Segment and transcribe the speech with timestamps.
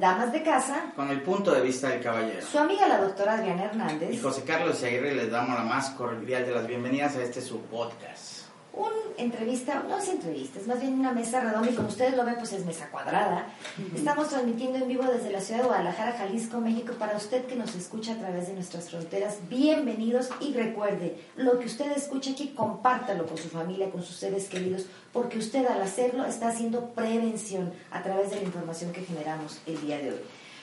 [0.00, 0.92] Damas de Casa.
[0.94, 2.46] Con el punto de vista del caballero.
[2.46, 4.12] Su amiga la doctora Adriana Hernández.
[4.12, 7.60] Y José Carlos Aguirre les damos la más cordial de las bienvenidas a este su
[7.62, 8.37] podcast
[8.72, 12.24] un entrevista, no es entrevista, es más bien una mesa redonda y como ustedes lo
[12.24, 13.46] ven, pues es mesa cuadrada.
[13.94, 17.74] Estamos transmitiendo en vivo desde la ciudad de Guadalajara, Jalisco, México, para usted que nos
[17.74, 19.38] escucha a través de nuestras fronteras.
[19.48, 24.48] Bienvenidos y recuerde, lo que usted escucha aquí, compártalo con su familia, con sus seres
[24.48, 29.60] queridos, porque usted al hacerlo está haciendo prevención a través de la información que generamos
[29.66, 30.20] el día de hoy.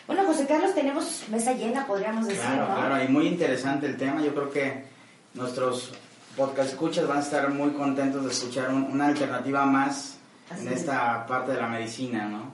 [0.07, 2.43] Bueno, José Carlos, tenemos mesa llena, podríamos decir.
[2.43, 4.21] Claro, claro, y muy interesante el tema.
[4.21, 4.85] Yo creo que
[5.33, 5.91] nuestros
[6.35, 10.17] podcast escuchas van a estar muy contentos de escuchar una alternativa más
[10.59, 12.51] en esta parte de la medicina, ¿no?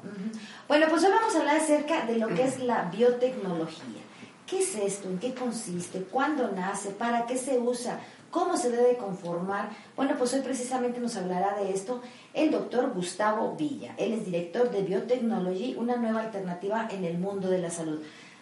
[0.67, 4.01] Bueno, pues hoy vamos a hablar acerca de lo que es la biotecnología.
[4.45, 5.09] ¿Qué es esto?
[5.09, 6.03] ¿En qué consiste?
[6.03, 6.91] ¿Cuándo nace?
[6.91, 7.99] ¿Para qué se usa?
[8.29, 9.69] ¿Cómo se debe conformar?
[9.95, 12.01] Bueno, pues hoy precisamente nos hablará de esto
[12.33, 13.93] el doctor Gustavo Villa.
[13.97, 18.01] Él es director de Biotechnology, una nueva alternativa en el mundo de la salud.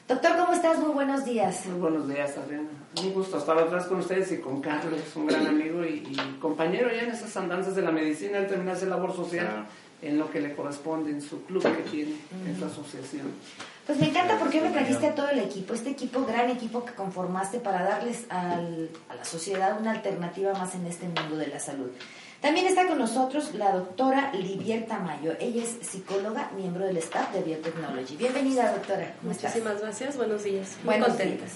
[0.09, 0.79] Doctor, ¿cómo estás?
[0.79, 1.67] Muy buenos días.
[1.67, 2.67] Muy buenos días, Adriana.
[2.99, 7.03] Un gusto estar atrás con ustedes y con Carlos, un gran amigo y, compañero ya
[7.03, 9.67] en esas andanzas de la medicina, al terminar esa labor social
[10.01, 13.27] en lo que le corresponde en su club que tiene, en su asociación.
[13.85, 16.93] Pues me encanta porque me trajiste a todo el equipo, este equipo, gran equipo que
[16.93, 21.59] conformaste para darles al, a la sociedad una alternativa más en este mundo de la
[21.59, 21.91] salud.
[22.41, 25.33] También está con nosotros la doctora Livier Tamayo.
[25.41, 28.15] Ella es psicóloga, miembro del staff de Biotechnology.
[28.15, 29.13] Bienvenida, doctora.
[29.23, 30.15] Muchísimas gracias.
[30.15, 30.77] Buenos días.
[30.85, 31.51] Muy contentas.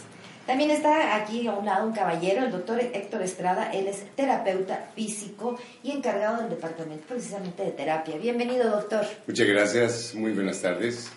[0.46, 3.72] También está aquí a un lado un caballero, el doctor Héctor Estrada.
[3.72, 8.18] Él es terapeuta físico y encargado del departamento precisamente de terapia.
[8.18, 9.06] Bienvenido, doctor.
[9.26, 10.14] Muchas gracias.
[10.16, 11.10] Muy buenas tardes.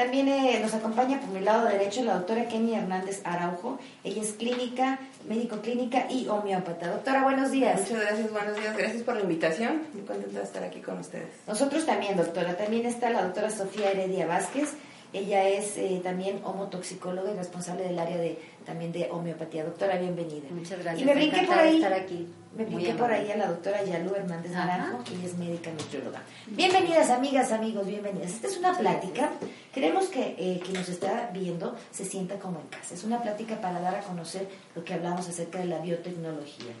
[0.00, 3.78] También eh, nos acompaña por mi lado derecho la doctora Kenny Hernández Araujo.
[4.02, 6.88] Ella es clínica, médico clínica y homeópata.
[6.88, 7.82] Doctora, buenos días.
[7.82, 8.74] Muchas gracias, buenos días.
[8.78, 9.82] Gracias por la invitación.
[9.92, 11.28] Muy contenta de estar aquí con ustedes.
[11.46, 12.56] Nosotros también, doctora.
[12.56, 14.72] También está la doctora Sofía Heredia Vázquez.
[15.12, 19.64] Ella es eh, también homotoxicóloga y responsable del área de también de homeopatía.
[19.64, 20.48] Doctora, bienvenida.
[20.48, 21.02] Muchas gracias.
[21.02, 22.26] Y me brinqué por ahí, estar aquí.
[22.52, 26.20] Me brinqué por ahí a la doctora Yalu Hernández Naranjo, que es médica nutrióloga.
[26.48, 28.32] Bienvenidas, amigas, amigos, bienvenidas.
[28.32, 29.30] Esta es una plática.
[29.72, 32.94] Queremos que eh, quien nos está viendo se sienta como en casa.
[32.94, 36.72] Es una plática para dar a conocer lo que hablamos acerca de la biotecnología.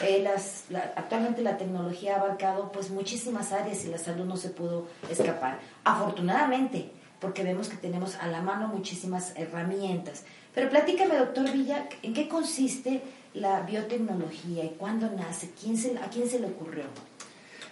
[0.00, 0.64] Eh, las,
[0.96, 5.60] actualmente la tecnología ha abarcado pues muchísimas áreas y la salud no se pudo escapar.
[5.84, 6.90] Afortunadamente,
[7.20, 10.24] porque vemos que tenemos a la mano muchísimas herramientas.
[10.52, 13.00] Pero platícame, doctor Villa, ¿en qué consiste
[13.34, 15.50] la biotecnología y cuándo nace?
[15.60, 16.84] ¿Quién se, ¿A quién se le ocurrió?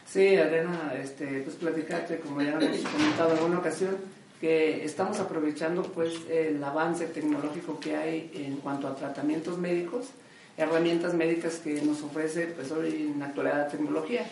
[0.06, 3.97] Sí, Arena, este, pues platicarte, como ya hemos comentado en alguna ocasión,
[4.41, 10.09] que estamos aprovechando pues el avance tecnológico que hay en cuanto a tratamientos médicos,
[10.56, 14.26] herramientas médicas que nos ofrece pues hoy en la actualidad la tecnología.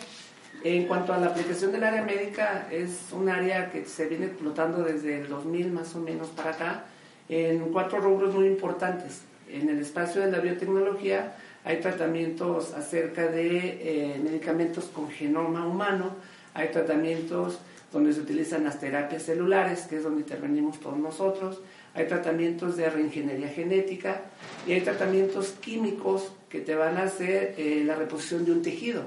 [0.65, 4.83] En cuanto a la aplicación del área médica, es un área que se viene explotando
[4.83, 6.85] desde el 2000 más o menos para acá,
[7.29, 9.21] en cuatro rubros muy importantes.
[9.51, 16.17] En el espacio de la biotecnología hay tratamientos acerca de eh, medicamentos con genoma humano,
[16.55, 17.59] hay tratamientos
[17.93, 21.61] donde se utilizan las terapias celulares, que es donde intervenimos todos nosotros,
[21.95, 24.23] hay tratamientos de reingeniería genética
[24.67, 29.05] y hay tratamientos químicos que te van a hacer eh, la reposición de un tejido.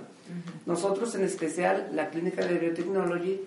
[0.65, 3.37] Nosotros en especial, la clínica de biotecnología,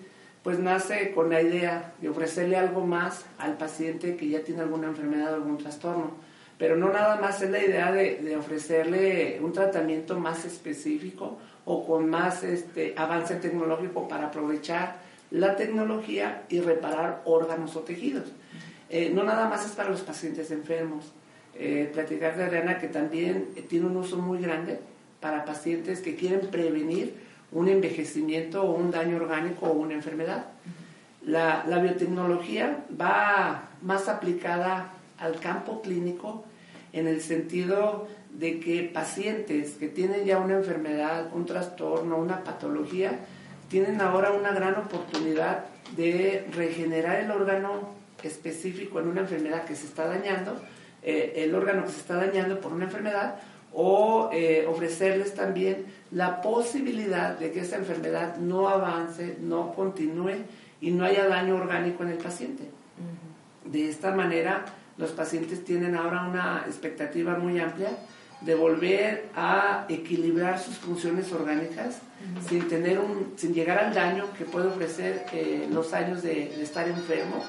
[0.43, 4.87] pues nace con la idea de ofrecerle algo más al paciente que ya tiene alguna
[4.87, 6.11] enfermedad o algún trastorno.
[6.57, 12.09] Pero no nada más es la idea de, ofrecerle un tratamiento más específico o con
[12.09, 14.97] más este, avance tecnológico para aprovechar
[15.31, 18.31] la tecnología y reparar órganos o tejidos.
[18.89, 21.11] Eh, no nada más es para los pacientes enfermos.
[21.57, 24.79] Eh, platicar de Adriana que también tiene un uso muy grande
[25.19, 27.15] para pacientes que quieren prevenir
[27.51, 30.47] un envejecimiento o un daño orgánico o una enfermedad.
[31.25, 36.43] La, biotecnología va más aplicada al campo clínico
[36.95, 43.19] en el sentido de que pacientes que tienen ya una enfermedad, un trastorno, una patología,
[43.69, 45.65] tienen ahora una gran oportunidad
[45.95, 47.93] de regenerar el órgano
[48.23, 50.59] específico en una enfermedad que se está dañando,
[51.03, 53.35] eh, el órgano que se está dañando por una enfermedad,
[53.73, 60.45] o eh, ofrecerles también la posibilidad de que esa enfermedad no avance, no continúe
[60.79, 62.63] y no haya daño orgánico en el paciente.
[63.65, 64.63] De esta manera,
[64.97, 67.97] los pacientes tienen ahora una expectativa muy amplia
[68.41, 71.99] de volver a equilibrar sus funciones orgánicas
[72.47, 76.87] sin tener un, sin llegar al daño que puede ofrecer eh, los años de, estar
[76.87, 77.43] enfermo.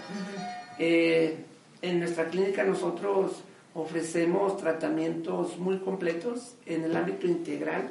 [0.79, 1.37] Eh,
[1.83, 3.43] en nuestra clínica nosotros
[3.75, 7.91] ofrecemos tratamientos muy completos en el ámbito integral.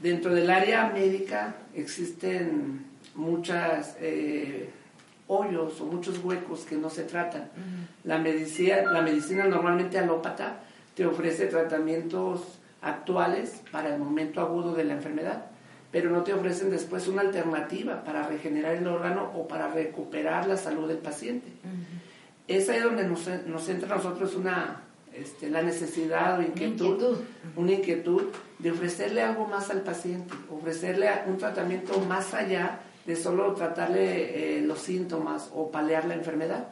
[0.00, 4.70] Dentro del área médica existen muchas eh,
[5.30, 7.48] hoyos o muchos huecos que no se tratan.
[8.04, 10.60] la, medicina, la medicina normalmente alópata
[10.94, 15.46] te ofrece tratamientos actuales para el momento agudo de la enfermedad,
[15.92, 20.56] pero no te ofrecen después una alternativa para regenerar el órgano o para recuperar la
[20.56, 21.48] salud del paciente.
[22.48, 24.80] Es ahí donde nos, nos entra a nosotros una,
[25.14, 27.18] este, la necesidad o inquietud,
[27.54, 28.22] una inquietud,
[28.58, 32.80] de ofrecerle algo más al paciente, ofrecerle un tratamiento más allá
[33.10, 36.68] de solo tratarle eh, los síntomas o paliar la enfermedad.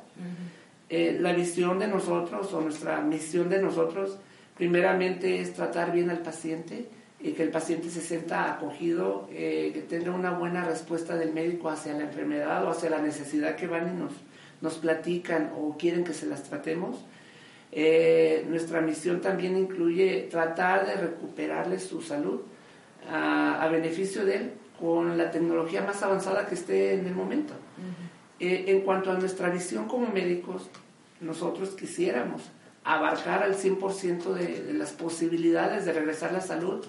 [0.89, 4.19] Eh, la visión de nosotros o nuestra misión de nosotros
[4.57, 6.87] primeramente es tratar bien al paciente
[7.21, 11.71] y que el paciente se sienta acogido, eh, que tenga una buena respuesta del médico
[11.71, 14.13] hacia la enfermedad o hacia la necesidad que van y nos,
[14.61, 17.05] nos platican o quieren que se las tratemos.
[18.49, 22.43] nuestra misión también incluye tratar de recuperarle su salud
[23.11, 27.55] a, a beneficio de él con la tecnología más avanzada que esté en el momento.
[28.41, 30.69] Eh, en cuanto a nuestra visión como médicos,
[31.21, 32.43] nosotros quisiéramos
[32.85, 36.85] abarcar al 100% de, de las posibilidades de regresar a la salud,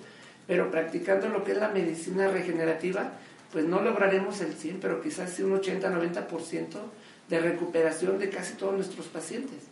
[0.48, 3.12] pero practicando lo que es la medicina regenerativa,
[3.52, 6.78] pues no lograremos el 100, pero quizás sí un 80-90%
[7.30, 9.64] de recuperación de casi todos nuestros pacientes.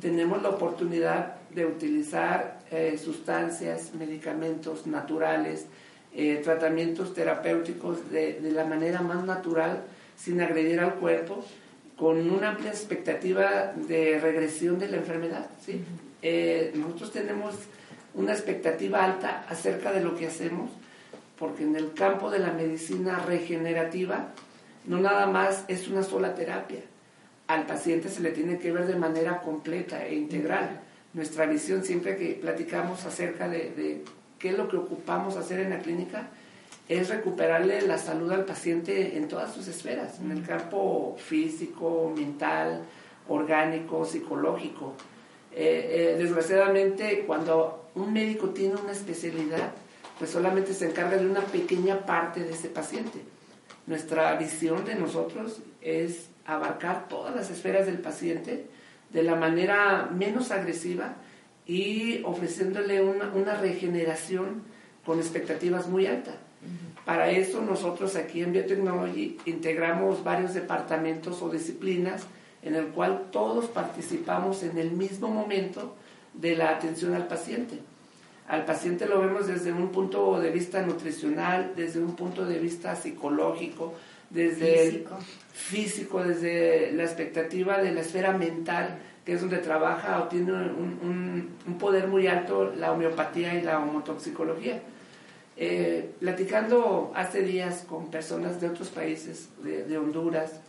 [0.00, 5.66] Tenemos la oportunidad de utilizar eh, sustancias, medicamentos naturales,
[6.14, 9.82] eh, tratamientos terapéuticos de, de, la manera más natural,
[10.16, 11.44] sin agredir al cuerpo,
[11.96, 15.46] con una amplia expectativa de regresión de la enfermedad.
[15.64, 15.82] ¿sí?
[16.20, 17.54] Eh, nosotros tenemos
[18.14, 20.70] una expectativa alta acerca de lo que hacemos,
[21.38, 24.28] porque en el campo de la medicina regenerativa
[24.84, 26.80] no nada más es una sola terapia.
[27.46, 30.80] Al paciente se le tiene que ver de manera completa e integral.
[31.14, 34.04] Nuestra visión siempre que platicamos acerca de, de
[34.42, 36.28] qué es lo que ocupamos hacer en la clínica,
[36.88, 42.82] es recuperarle la salud al paciente en todas sus esferas, en el campo físico, mental,
[43.28, 44.94] orgánico, psicológico.
[45.52, 49.72] Eh, eh, desgraciadamente, cuando un médico tiene una especialidad,
[50.18, 53.20] pues solamente se encarga de una pequeña parte de ese paciente.
[53.86, 58.66] Nuestra visión de nosotros es abarcar todas las esferas del paciente
[59.10, 61.14] de la manera menos agresiva
[61.66, 64.62] y ofreciéndole una, una regeneración
[65.04, 66.36] con expectativas muy altas.
[67.04, 72.22] Para eso nosotros aquí en Biotechnology integramos varios departamentos o disciplinas
[72.62, 75.96] en el cual todos participamos en el mismo momento
[76.34, 77.80] de la atención al paciente.
[78.46, 82.94] Al paciente lo vemos desde un punto de vista nutricional, desde un punto de vista
[82.94, 83.94] psicológico,
[84.30, 90.20] desde físico, el físico desde la expectativa de la esfera mental, que es donde trabaja
[90.22, 94.82] o tiene un, un, un poder muy alto la homeopatía y la homotoxicología.
[95.56, 100.60] Eh, platicando hace días con personas de otros países, de, de, Honduras,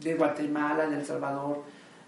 [0.00, 1.62] de Guatemala, de El Salvador,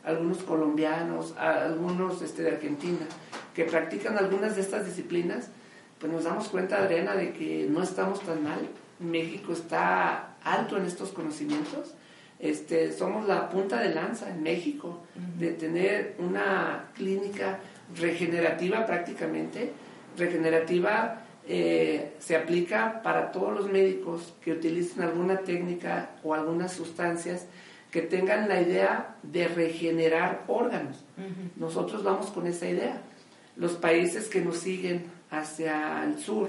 [0.05, 3.07] algunos colombianos, algunos este, de Argentina,
[3.55, 5.51] que practican algunas de estas disciplinas,
[5.99, 8.69] pues nos damos cuenta, Adriana, de que no estamos tan mal.
[8.99, 11.95] México está alto en estos conocimientos.
[12.39, 15.01] Este, somos la punta de lanza en México
[15.39, 17.61] de tener una clínica
[17.97, 19.73] regenerativa prácticamente,
[20.17, 27.47] regenerativa eh, se aplica para todos los médicos que utilicen alguna técnica o algunas sustancias
[27.91, 31.05] que tengan la idea de regenerar órganos.
[31.17, 31.51] Uh -huh.
[31.57, 33.03] Nosotros vamos con esa idea.
[33.57, 36.49] Los países que nos siguen hacia el sur,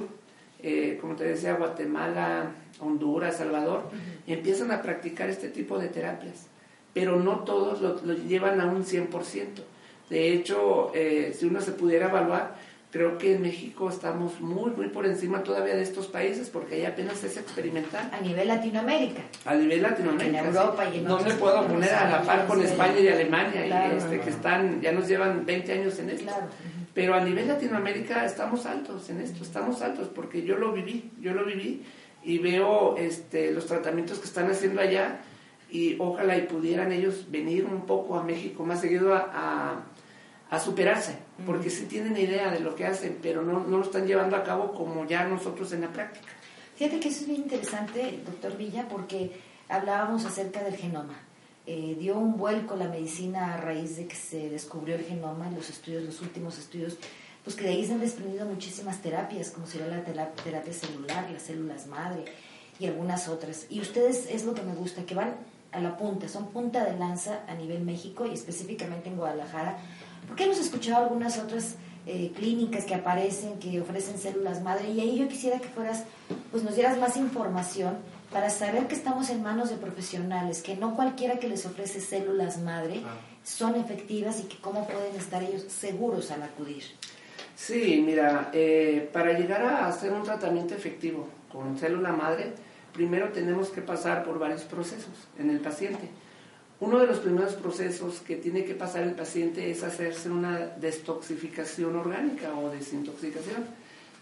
[0.62, 4.33] eh, como te decía, Guatemala, Honduras, Salvador, uh -huh.
[4.33, 6.47] empiezan a practicar este tipo de terapias,
[6.93, 9.63] pero no todos lo, lo llevan a un 100%.
[10.09, 12.55] De hecho, eh, si uno se pudiera evaluar,
[12.95, 16.85] creo que en México estamos muy, muy por encima todavía de estos países porque ahí
[16.85, 18.09] apenas es experimental.
[18.13, 19.21] A nivel Latinoamérica.
[19.43, 20.39] A nivel Latinoamérica.
[20.39, 23.65] En Europa y en No me puedo poner a la par con España y Alemania,
[23.65, 26.24] claro, y este, que están, ya nos llevan 20 años en esto.
[26.24, 26.47] Claro.
[26.95, 31.35] Pero a nivel Latinoamérica estamos altos en esto, estamos altos porque yo lo viví, yo
[31.35, 31.83] lo viví
[32.23, 35.19] y veo este, los tratamientos que están haciendo allá
[35.69, 39.83] y ojalá y pudieran ellos venir un poco a México más seguido a, a
[40.49, 44.05] a superarse, porque sí tienen idea de lo que hacen, pero no, no, lo están
[44.05, 46.31] llevando a cabo como ya nosotros en la práctica.
[46.75, 49.31] Fíjate que eso es bien interesante, doctor Villa, porque
[49.69, 51.17] hablábamos acerca del genoma.
[51.67, 55.69] Eh, dio un vuelco la medicina a raíz de que se descubrió el genoma, los
[55.72, 56.98] estudios, los últimos estudios,
[57.43, 61.41] pues que de ahí se han desprendido muchísimas terapias, como sería la terapia celular, las
[61.41, 62.25] células madre
[62.79, 63.65] y algunas otras.
[63.69, 65.36] Y ustedes es lo que me gusta, que van
[65.72, 69.77] a la punta, son punta de lanza a nivel México y específicamente en Guadalajara,
[70.27, 75.17] porque hemos escuchado algunas otras eh, clínicas que aparecen, que ofrecen células madre, y ahí
[75.17, 76.03] yo quisiera que fueras,
[76.51, 77.98] pues nos dieras más información
[78.32, 82.60] para saber que estamos en manos de profesionales, que no cualquiera que les ofrece células
[82.60, 83.17] madre Ah.
[83.44, 86.84] son efectivas y que cómo pueden estar ellos seguros al acudir.
[87.55, 92.53] Sí, mira, eh, para llegar a hacer un tratamiento efectivo con célula madre,
[92.91, 96.10] primero tenemos que pasar por varios procesos en el paciente.
[96.82, 101.96] Uno de los primeros procesos que tiene que pasar el paciente es hacerse una destoxificación
[101.96, 103.63] orgánica o desintoxicación.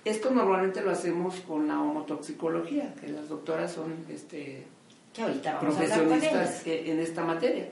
[0.05, 4.63] Esto normalmente lo hacemos con la homotoxicología, que las doctoras son este,
[5.13, 7.69] Que ahorita vamos profesionistas en esta materia.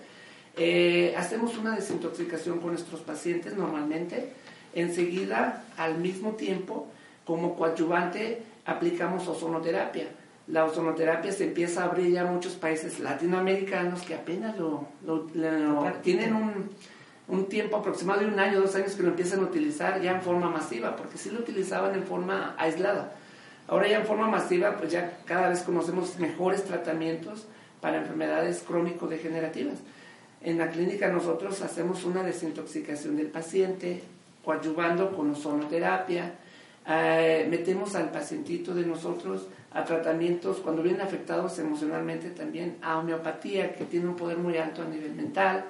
[0.57, 4.29] Eh, hacemos una desintoxicación con nuestros pacientes normalmente.
[4.73, 6.87] Enseguida, al mismo tiempo,
[7.25, 10.07] como coadyuvante, aplicamos ozonoterapia.
[10.47, 15.27] La ozonoterapia se empieza a abrir ya en muchos países latinoamericanos que apenas lo, lo-
[15.33, 16.69] lo- tienen un,
[17.31, 20.21] un tiempo aproximado de un año, dos años que lo empiezan a utilizar ya en
[20.21, 23.13] forma masiva, porque sí lo utilizaban en forma aislada.
[23.67, 27.47] Ahora ya en forma masiva, pues ya cada vez conocemos mejores tratamientos
[27.79, 29.77] para enfermedades crónico-degenerativas.
[30.41, 34.03] En la clínica nosotros hacemos una desintoxicación del paciente,
[34.43, 36.33] coadyuvando con ozonoterapia,
[36.85, 43.73] eh, metemos al pacientito de nosotros a tratamientos, cuando vienen afectados emocionalmente también, a homeopatía,
[43.73, 45.63] que tiene un poder muy alto a nivel mental.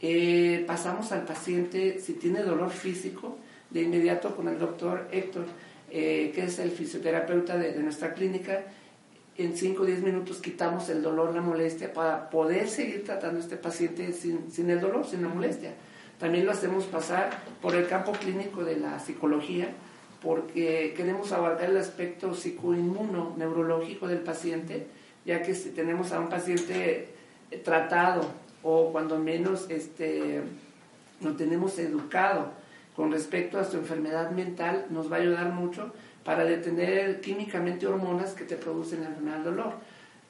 [0.00, 3.38] Eh, pasamos al paciente, si tiene dolor físico,
[3.70, 5.46] de inmediato con el doctor Héctor,
[5.90, 8.64] eh, que es el fisioterapeuta de, de nuestra clínica,
[9.36, 13.42] en 5 o 10 minutos quitamos el dolor, la molestia, para poder seguir tratando a
[13.42, 15.72] este paciente sin, sin el dolor, sin la molestia.
[16.18, 19.68] También lo hacemos pasar por el campo clínico de la psicología,
[20.22, 24.86] porque queremos abarcar el aspecto psicoinmuno, neurológico del paciente,
[25.26, 27.08] ya que si tenemos a un paciente
[27.64, 28.22] tratado
[28.64, 30.42] o cuando menos este,
[31.20, 32.50] lo tenemos educado
[32.96, 35.92] con respecto a su enfermedad mental, nos va a ayudar mucho
[36.24, 39.74] para detener químicamente hormonas que te producen la enfermedad del dolor.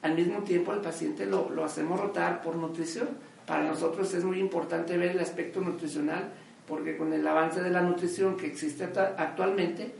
[0.01, 3.07] Al mismo tiempo, el paciente lo, lo hacemos rotar por nutrición.
[3.47, 6.31] Para nosotros es muy importante ver el aspecto nutricional,
[6.67, 9.93] porque con el avance de la nutrición que existe actualmente,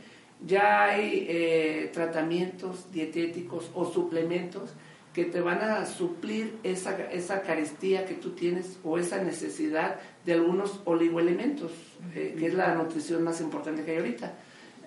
[0.44, 4.70] ya hay eh, tratamientos dietéticos o suplementos
[5.16, 9.96] que te van a suplir esa, esa carestía que tú tienes o esa necesidad
[10.26, 11.72] de algunos oligoelementos,
[12.14, 14.34] eh, que es la nutrición más importante que hay ahorita.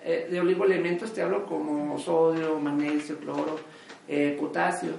[0.04, 3.58] Eh, de oligoelementos te hablo como sodio, magnesio, cloro,
[4.06, 4.92] eh, potasio,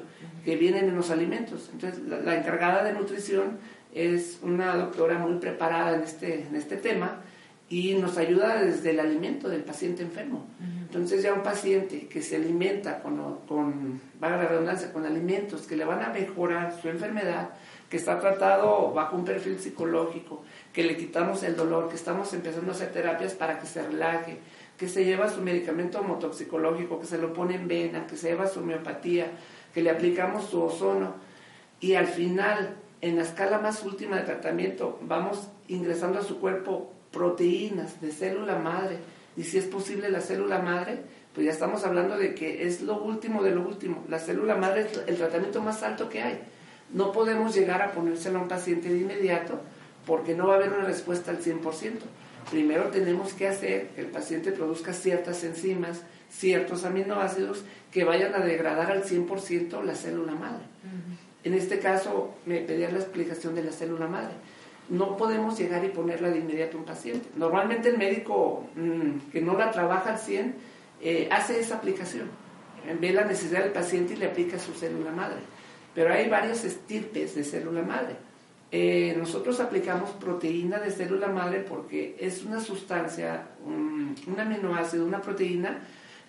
[0.44, 1.70] que vienen en los alimentos.
[1.72, 3.58] Entonces, la, encargada de nutrición
[3.94, 7.22] es una doctora muy preparada en este, en este tema
[7.70, 10.46] y nos ayuda desde el alimento del paciente enfermo.
[10.94, 15.78] Entonces ya un paciente que se alimenta con, con, valga la redundancia, con alimentos que
[15.78, 17.52] le van a mejorar su enfermedad,
[17.90, 20.44] que está tratado bajo un perfil psicológico,
[20.74, 24.40] que le quitamos el dolor, que estamos empezando a hacer terapias para que se relaje,
[24.78, 28.48] que se lleva su medicamento homotoxicológico, que se lo pone en vena, que se lleva
[28.48, 29.28] su homeopatía,
[29.74, 31.14] que le aplicamos su ozono
[31.80, 36.92] y al final, en la escala más última de tratamiento, vamos ingresando a su cuerpo
[37.14, 38.98] proteínas de célula madre
[39.38, 41.00] y si es posible la célula madre,
[41.34, 44.04] pues ya estamos hablando de que es lo último de lo último.
[44.10, 46.40] La célula madre es el tratamiento más alto que hay.
[46.94, 49.62] No podemos llegar a ponérselo a un paciente de inmediato
[50.06, 51.62] porque no va a haber una respuesta al 100%.
[52.50, 58.40] Primero tenemos que hacer que el paciente produzca ciertas enzimas, ciertos aminoácidos que vayan a
[58.40, 60.64] degradar al 100% la célula madre.
[61.44, 64.34] En este caso, me pedía la explicación de la célula madre.
[64.92, 67.30] No podemos llegar y ponerla de inmediato a un paciente.
[67.38, 70.54] Normalmente el médico mmm, que no la trabaja al 100
[71.02, 72.30] eh, hace esa aplicación.
[73.00, 75.38] Ve la necesidad del paciente y le aplica su célula madre.
[75.96, 78.18] Pero hay varios estirpes de célula madre.
[78.70, 85.22] Eh, nosotros aplicamos proteína de célula madre porque es una sustancia, un, un aminoácido, una
[85.22, 85.80] proteína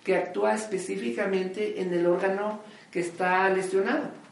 [0.05, 4.23] que actúa específicamente en el órgano que está lesionado.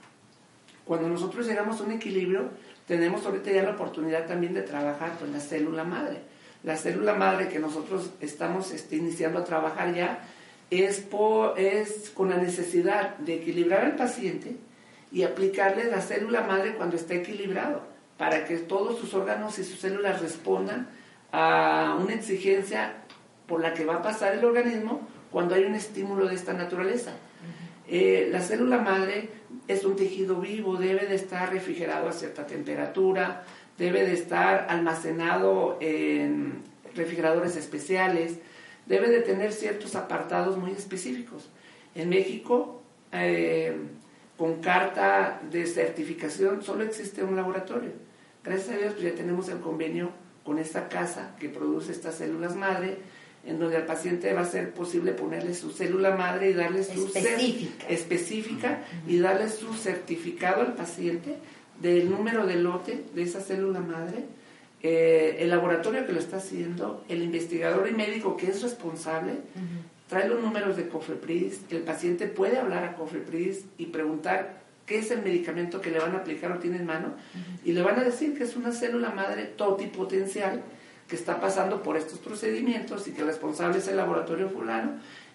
[0.86, 2.50] Cuando nosotros llegamos a un equilibrio,
[2.92, 6.18] tenemos ahorita ya la oportunidad también de trabajar con la célula madre.
[6.62, 10.20] La célula madre que nosotros estamos este, iniciando a trabajar ya
[10.70, 11.08] es,
[11.56, 14.58] es con la necesidad de equilibrar al paciente
[15.10, 17.82] y aplicarle la célula madre cuando está equilibrado,
[18.18, 20.90] para que todos sus órganos y sus células respondan
[21.32, 22.96] a una exigencia
[23.48, 27.14] por la que va a pasar el organismo cuando hay un estímulo de esta naturaleza.
[27.94, 29.28] Eh, la célula madre
[29.68, 33.44] es un tejido vivo, debe de estar refrigerado a cierta temperatura,
[33.78, 36.62] debe de estar almacenado en
[36.96, 38.38] refrigeradores especiales,
[38.86, 41.50] debe de tener ciertos apartados muy específicos.
[41.94, 42.82] En México,
[43.12, 43.76] eh,
[44.38, 47.92] con carta de certificación, solo existe un laboratorio.
[48.42, 50.12] Gracias a Dios, pues ya tenemos el convenio
[50.46, 53.00] con esta casa que produce estas células madre,
[53.46, 57.08] en donde al paciente va a ser posible ponerle su célula madre y darle su
[57.08, 61.36] específica, específica y darle su certificado al paciente
[61.82, 64.26] del número de lote de esa célula madre,
[64.84, 69.34] eh, el laboratorio que lo está haciendo, el investigador y médico que es responsable,
[70.08, 75.10] trae los números de Cofepris, el paciente puede hablar a Cofepris y preguntar qué es
[75.12, 77.16] el medicamento que le van a aplicar o tiene en mano,
[77.64, 80.62] y le van a decir que es una célula madre totipotencial
[81.12, 84.94] que está pasando por estos procedimientos y que el responsable es el laboratorio fulano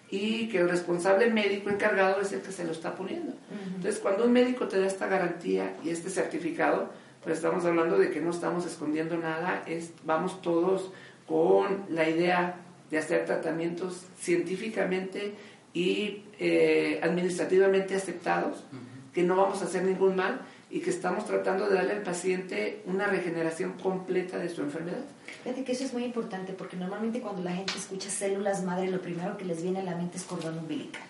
[0.09, 3.33] y que el responsable médico encargado es el que se lo está poniendo.
[3.75, 6.89] Entonces, cuando un médico te da esta garantía y este certificado,
[7.23, 10.91] pues estamos hablando de que no estamos escondiendo nada, es, vamos todos
[11.27, 12.55] con la idea
[12.89, 15.35] de hacer tratamientos científicamente
[15.75, 18.63] y eh, administrativamente aceptados,
[19.13, 22.81] que no vamos a hacer ningún mal y que estamos tratando de darle al paciente
[22.85, 25.03] una regeneración completa de su enfermedad.
[25.43, 29.01] Fíjate que eso es muy importante porque normalmente cuando la gente escucha células madre, lo
[29.01, 31.03] primero que les viene a la mente es cordón umbilical.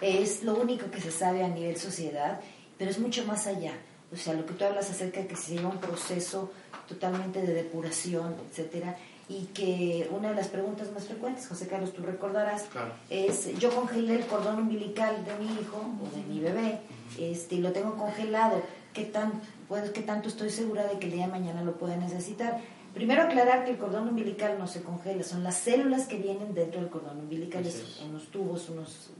[0.00, 2.40] Es lo único que se sabe a nivel sociedad,
[2.76, 3.72] pero es mucho más allá.
[4.12, 6.50] O sea, lo que tú hablas acerca de que se lleva un proceso
[6.88, 8.96] totalmente de depuración, etcétera,
[9.28, 12.66] y que una de las preguntas más frecuentes, José Carlos, tú recordarás,
[13.08, 16.80] es yo congelé el cordón umbilical de mi hijo o de mi bebé
[17.18, 21.12] este, y lo tengo congelado, ¿qué, tan, pues, ¿qué tanto estoy segura de que el
[21.12, 22.60] día de mañana lo pueda necesitar?
[22.94, 26.80] Primero aclarar que el cordón umbilical no se congela, son las células que vienen dentro
[26.80, 27.64] del cordón umbilical,
[28.06, 29.10] unos tubos, unos,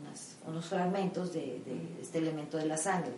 [0.47, 1.63] unos fragmentos de,
[2.01, 3.13] este elemento de la sangre.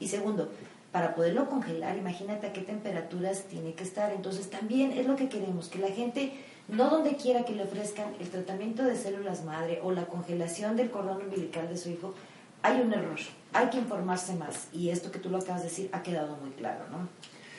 [0.00, 0.50] Y segundo,
[0.90, 4.12] para poderlo congelar, imagínate a qué temperaturas tiene que estar.
[4.12, 6.32] Entonces también es lo que queremos, que la gente,
[6.66, 10.90] no donde quiera que le ofrezcan el tratamiento de células madre o la congelación del
[10.90, 12.14] cordón umbilical de su hijo,
[12.62, 13.18] hay un error,
[13.52, 14.68] hay que informarse más.
[14.72, 17.08] Y esto que tú lo acabas de decir ha quedado muy claro, ¿no?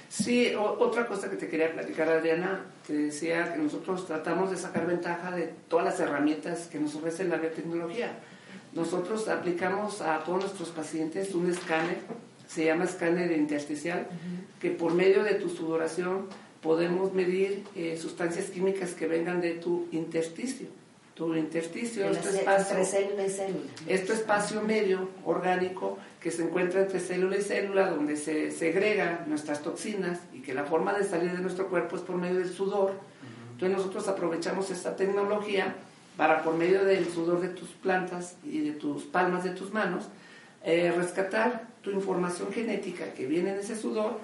[0.10, 4.86] Sí, otra cosa que te quería platicar, Adriana, te decía que nosotros tratamos de sacar
[4.86, 8.12] ventaja de todas las herramientas que nos ofrece la biotecnología.
[8.74, 11.98] Nosotros aplicamos a todos nuestros pacientes un escáner,
[12.48, 14.08] se llama escáner intersticial,
[14.60, 16.28] que por medio de tu sudoración
[16.62, 20.68] podemos medir eh, sustancias químicas que vengan de tu intersticio
[21.14, 23.70] tu intersticio, este espacio, célula y célula.
[23.88, 29.62] este espacio medio orgánico que se encuentra entre célula y célula, donde se segregan nuestras
[29.62, 32.94] toxinas y que la forma de salir de nuestro cuerpo es por medio del sudor.
[33.52, 35.76] Entonces nosotros aprovechamos esta tecnología
[36.18, 40.06] para por medio del sudor de tus plantas y de tus palmas de tus manos,
[40.64, 44.20] eh, rescatar tu información genética que viene en ese sudor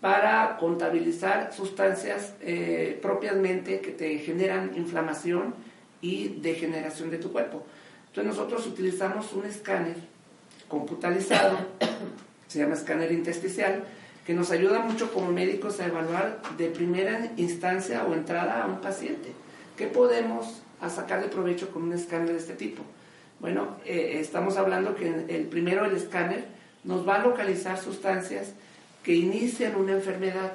[0.00, 5.54] para contabilizar sustancias eh, propiamente que te generan inflamación,
[6.00, 7.64] y degeneración de tu cuerpo.
[8.08, 9.96] Entonces nosotros utilizamos un escáner
[10.68, 11.58] computarizado,
[12.48, 13.84] se llama escáner intersticial,
[14.26, 18.80] que nos ayuda mucho como médicos a evaluar de primera instancia o entrada a un
[18.80, 19.32] paciente.
[19.76, 22.82] ¿Qué podemos sacar de provecho con un escáner de este tipo?
[23.40, 26.44] Bueno, eh, estamos hablando que el primero, el escáner,
[26.84, 28.52] nos va a localizar sustancias
[29.02, 30.52] que inician una enfermedad.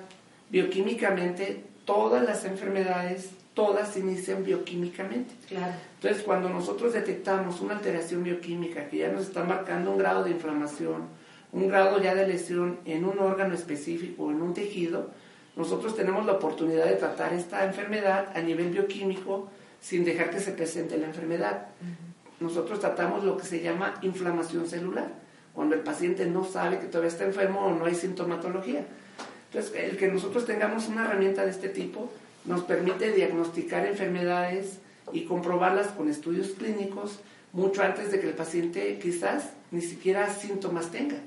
[0.50, 5.34] Bioquímicamente, todas las enfermedades todas inician bioquímicamente.
[5.48, 5.74] Claro.
[5.96, 10.32] Entonces, cuando nosotros detectamos una alteración bioquímica que ya nos está marcando un grado de
[10.32, 11.04] inflamación,
[11.52, 15.10] un grado ya de lesión en un órgano específico, en un tejido,
[15.56, 20.52] nosotros tenemos la oportunidad de tratar esta enfermedad a nivel bioquímico sin dejar que se
[20.52, 21.68] presente la enfermedad.
[22.42, 25.08] Nosotros tratamos lo que se llama inflamación celular,
[25.54, 28.86] cuando el paciente no sabe que todavía está enfermo o no hay sintomatología.
[29.50, 32.12] Entonces, el que nosotros tengamos una herramienta de este tipo
[32.46, 34.80] nos permite diagnosticar enfermedades
[35.12, 37.20] y comprobarlas con estudios clínicos
[37.54, 41.18] mucho antes de que el paciente quizás ni siquiera síntomas tenga.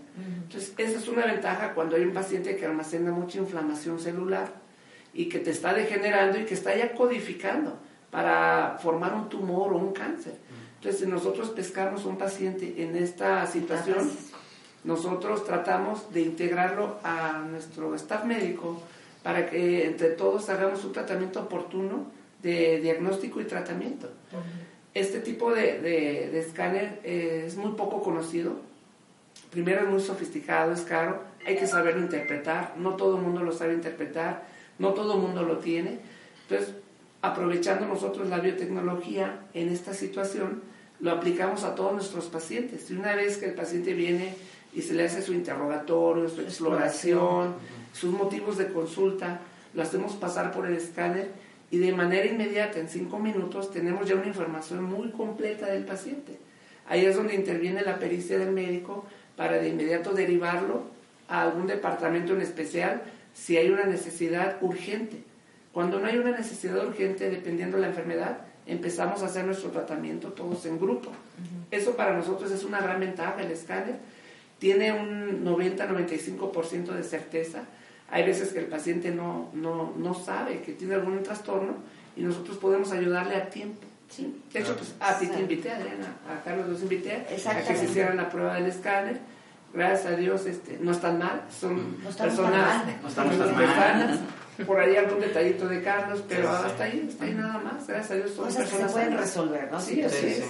[0.43, 4.53] Entonces, esa es una ventaja cuando hay un paciente que almacena mucha inflamación celular
[5.15, 7.79] y que te está degenerando y que está ya codificando
[8.11, 10.35] para formar un tumor o un cáncer.
[10.77, 14.11] Entonces, si nosotros pescamos un paciente en esta situación,
[14.85, 18.83] nosotros tratamos de integrarlo a nuestro staff médico,
[19.23, 22.07] para que entre todos hagamos un tratamiento oportuno
[22.43, 24.11] de diagnóstico y tratamiento.
[24.95, 28.57] Este tipo de, escáner eh, es muy poco conocido.
[29.51, 33.53] Primero es muy sofisticado, es caro, hay que saberlo interpretar, no todo el mundo lo
[33.53, 34.45] sabe interpretar,
[34.79, 36.01] no todo el mundo lo tiene.
[36.49, 36.75] Entonces,
[37.23, 40.63] aprovechando nosotros la biotecnología en esta situación,
[41.01, 42.91] lo aplicamos a todos nuestros pacientes.
[42.91, 44.35] Y una vez que el paciente viene
[44.75, 47.55] y se le hace su interrogatorio, su exploración,
[47.93, 49.41] sus motivos de consulta,
[49.75, 51.31] lo hacemos pasar por el escáner
[51.71, 56.39] y de manera inmediata, en cinco minutos, tenemos ya una información muy completa del paciente.
[56.89, 59.05] Ahí es donde interviene la pericia del médico
[59.37, 60.85] para de inmediato derivarlo
[61.29, 63.03] a algún departamento en especial
[63.35, 65.23] si hay una necesidad urgente.
[65.73, 70.33] Cuando no hay una necesidad urgente, dependiendo de la enfermedad, empezamos a hacer nuestro tratamiento
[70.33, 71.11] todos en grupo.
[71.71, 73.97] Eso para nosotros es una gran ventaja, el escáner
[74.59, 77.63] tiene un 90-95% de certeza.
[78.11, 81.77] Hay veces que el paciente no, no, no sabe que tiene algún trastorno
[82.17, 83.87] y nosotros podemos ayudarle a tiempo.
[84.09, 84.43] ¿sí?
[84.53, 87.85] De hecho, pues, a ti te invité, Adriana, a Carlos los invité a que se
[87.85, 89.21] hicieran la prueba del escáner.
[89.73, 94.21] Gracias a Dios este, no están mal, son personas no estamos tan mal.
[94.67, 97.87] Por ahí algún detallito de Carlos, pero hasta ahí, hasta ahí nada más.
[97.87, 99.25] Gracias a Dios son Cosas que se personas pueden sanas.
[99.27, 99.81] resolver, ¿no?
[99.81, 100.45] Sí, así es.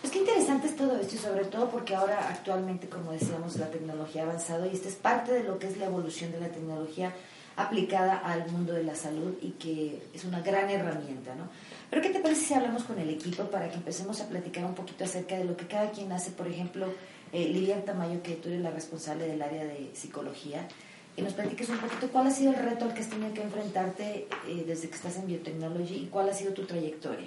[0.00, 3.68] Pues qué interesante es todo esto y sobre todo porque ahora actualmente, como decíamos, la
[3.68, 6.48] tecnología ha avanzado y esta es parte de lo que es la evolución de la
[6.48, 7.12] tecnología
[7.56, 11.48] aplicada al mundo de la salud y que es una gran herramienta, ¿no?
[11.90, 14.76] Pero ¿qué te parece si hablamos con el equipo para que empecemos a platicar un
[14.76, 16.30] poquito acerca de lo que cada quien hace?
[16.30, 16.86] Por ejemplo,
[17.32, 20.68] eh, Lilian Tamayo, que tú eres la responsable del área de psicología,
[21.16, 23.42] y nos platiques un poquito cuál ha sido el reto al que has tenido que
[23.42, 27.26] enfrentarte eh, desde que estás en biotecnología y cuál ha sido tu trayectoria.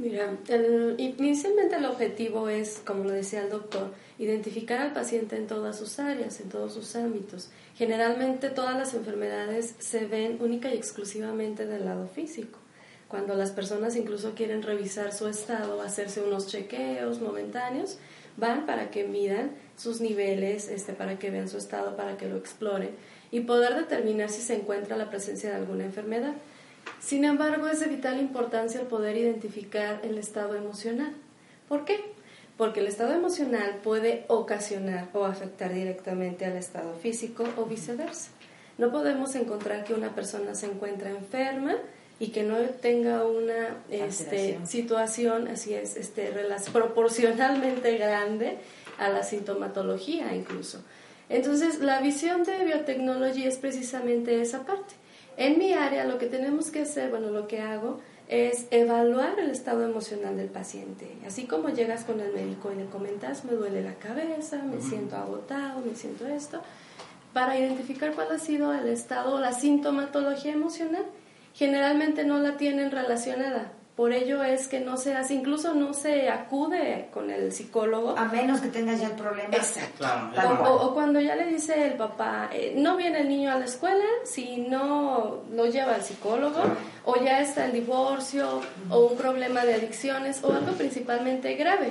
[0.00, 5.46] Mira, el- inicialmente el objetivo es, como lo decía el doctor, identificar al paciente en
[5.46, 7.50] todas sus áreas, en todos sus ámbitos.
[7.76, 12.58] Generalmente todas las enfermedades se ven única y exclusivamente del lado físico.
[13.08, 17.98] Cuando las personas incluso quieren revisar su estado, hacerse unos chequeos momentáneos,
[18.38, 22.36] van para que midan sus niveles, este, para que vean su estado, para que lo
[22.38, 22.90] exploren
[23.30, 26.32] y poder determinar si se encuentra la presencia de alguna enfermedad.
[27.00, 31.12] Sin embargo, es de vital importancia el poder identificar el estado emocional.
[31.68, 32.00] ¿Por qué?
[32.56, 38.30] Porque el estado emocional puede ocasionar o afectar directamente al estado físico o viceversa.
[38.76, 41.76] No podemos encontrar que una persona se encuentra enferma
[42.18, 46.32] y que no tenga una este, situación, así es, este,
[46.72, 48.58] proporcionalmente grande
[48.98, 50.82] a la sintomatología incluso.
[51.30, 54.99] Entonces, la visión de biotecnología es precisamente esa parte.
[55.36, 59.50] En mi área lo que tenemos que hacer, bueno, lo que hago es evaluar el
[59.50, 61.16] estado emocional del paciente.
[61.26, 65.16] Así como llegas con el médico y le comentas, me duele la cabeza, me siento
[65.16, 66.60] agotado, me siento esto,
[67.32, 71.04] para identificar cuál ha sido el estado o la sintomatología emocional.
[71.54, 73.72] Generalmente no la tienen relacionada.
[74.00, 78.16] Por ello es que no se hace, incluso no se acude con el psicólogo.
[78.16, 79.54] A menos que tengas ya el problema.
[79.54, 79.98] Exacto.
[79.98, 80.70] Claro, O, cual.
[80.72, 83.66] o- o cuando ya le dice el papá, eh, no viene el niño a la
[83.66, 86.62] escuela si no lo lleva al psicólogo,
[87.04, 91.90] o ya está el divorcio, o un problema de adicciones, o algo principalmente grave.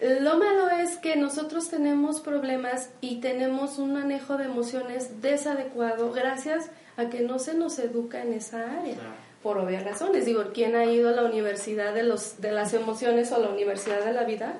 [0.00, 6.70] Lo malo es que nosotros tenemos problemas y tenemos un manejo de emociones desadecuado gracias
[6.96, 8.94] a que no se nos educa en esa área.
[8.94, 9.27] Claro.
[9.42, 10.24] Por obvias razones.
[10.26, 13.48] Digo, ¿quién ha ido a la universidad de, los, de las emociones o a la
[13.50, 14.54] universidad de la vida?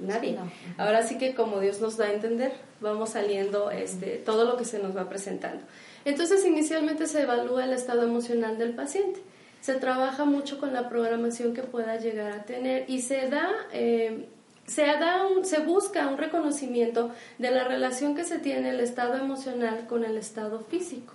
[0.00, 0.32] Nadie.
[0.32, 0.50] No.
[0.76, 4.64] Ahora sí que como Dios nos da a entender, vamos saliendo este, todo lo que
[4.64, 5.62] se nos va presentando.
[6.04, 9.20] Entonces inicialmente se evalúa el estado emocional del paciente.
[9.60, 14.28] Se trabaja mucho con la programación que pueda llegar a tener y se da, eh,
[14.66, 19.14] se, da un- se busca un reconocimiento de la relación que se tiene el estado
[19.14, 21.14] emocional con el estado físico.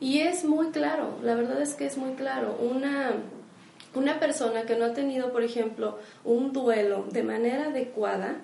[0.00, 2.58] Y es muy claro, la verdad es que es muy claro.
[2.58, 3.12] Una,
[3.94, 8.36] una persona que no ha tenido, por ejemplo, un duelo de manera adecuada,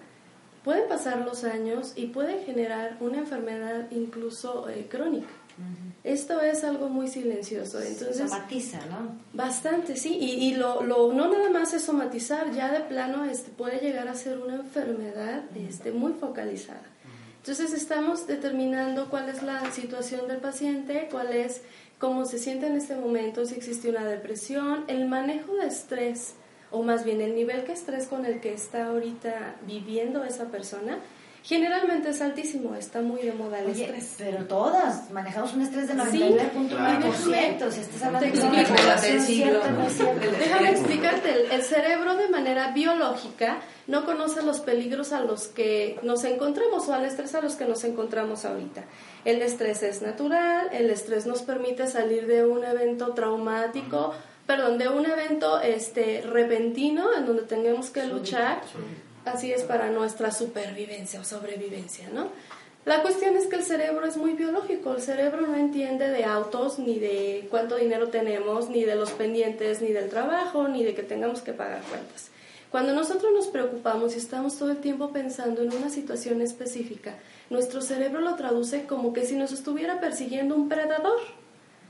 [0.62, 5.28] pueden pasar los años y puede generar una enfermedad incluso eh, crónica.
[6.04, 7.80] Esto es algo muy silencioso.
[7.80, 9.16] Entonces, Somatiza, ¿no?
[9.32, 13.50] Bastante, sí, y, y lo, lo, no nada más es somatizar, ya de plano este,
[13.50, 16.82] puede llegar a ser una enfermedad este, muy focalizada.
[17.48, 21.62] Entonces estamos determinando cuál es la situación del paciente, cuál es
[22.00, 26.34] cómo se siente en este momento, si existe una depresión, el manejo de estrés,
[26.72, 30.98] o más bien el nivel de estrés con el que está ahorita viviendo esa persona,
[31.46, 34.14] generalmente es altísimo, está muy de moda el Oye, estrés.
[34.18, 37.70] pero todas manejamos un estrés del Sí, 99.9%.
[37.70, 38.62] Si estás hablando de una
[38.94, 39.68] es cierto.
[40.40, 46.00] Déjame explicarte, el, el cerebro de manera biológica no conoce los peligros a los que
[46.02, 48.82] nos encontramos o al estrés a los que nos encontramos ahorita.
[49.24, 54.12] El estrés es natural, el estrés nos permite salir de un evento traumático,
[54.48, 58.62] perdón, de un evento este repentino en donde tengamos que luchar.
[59.26, 62.28] Así es para nuestra supervivencia o sobrevivencia, ¿no?
[62.84, 66.78] La cuestión es que el cerebro es muy biológico, el cerebro no entiende de autos,
[66.78, 71.02] ni de cuánto dinero tenemos, ni de los pendientes, ni del trabajo, ni de que
[71.02, 72.30] tengamos que pagar cuentas.
[72.70, 77.16] Cuando nosotros nos preocupamos y estamos todo el tiempo pensando en una situación específica,
[77.50, 81.18] nuestro cerebro lo traduce como que si nos estuviera persiguiendo un predador.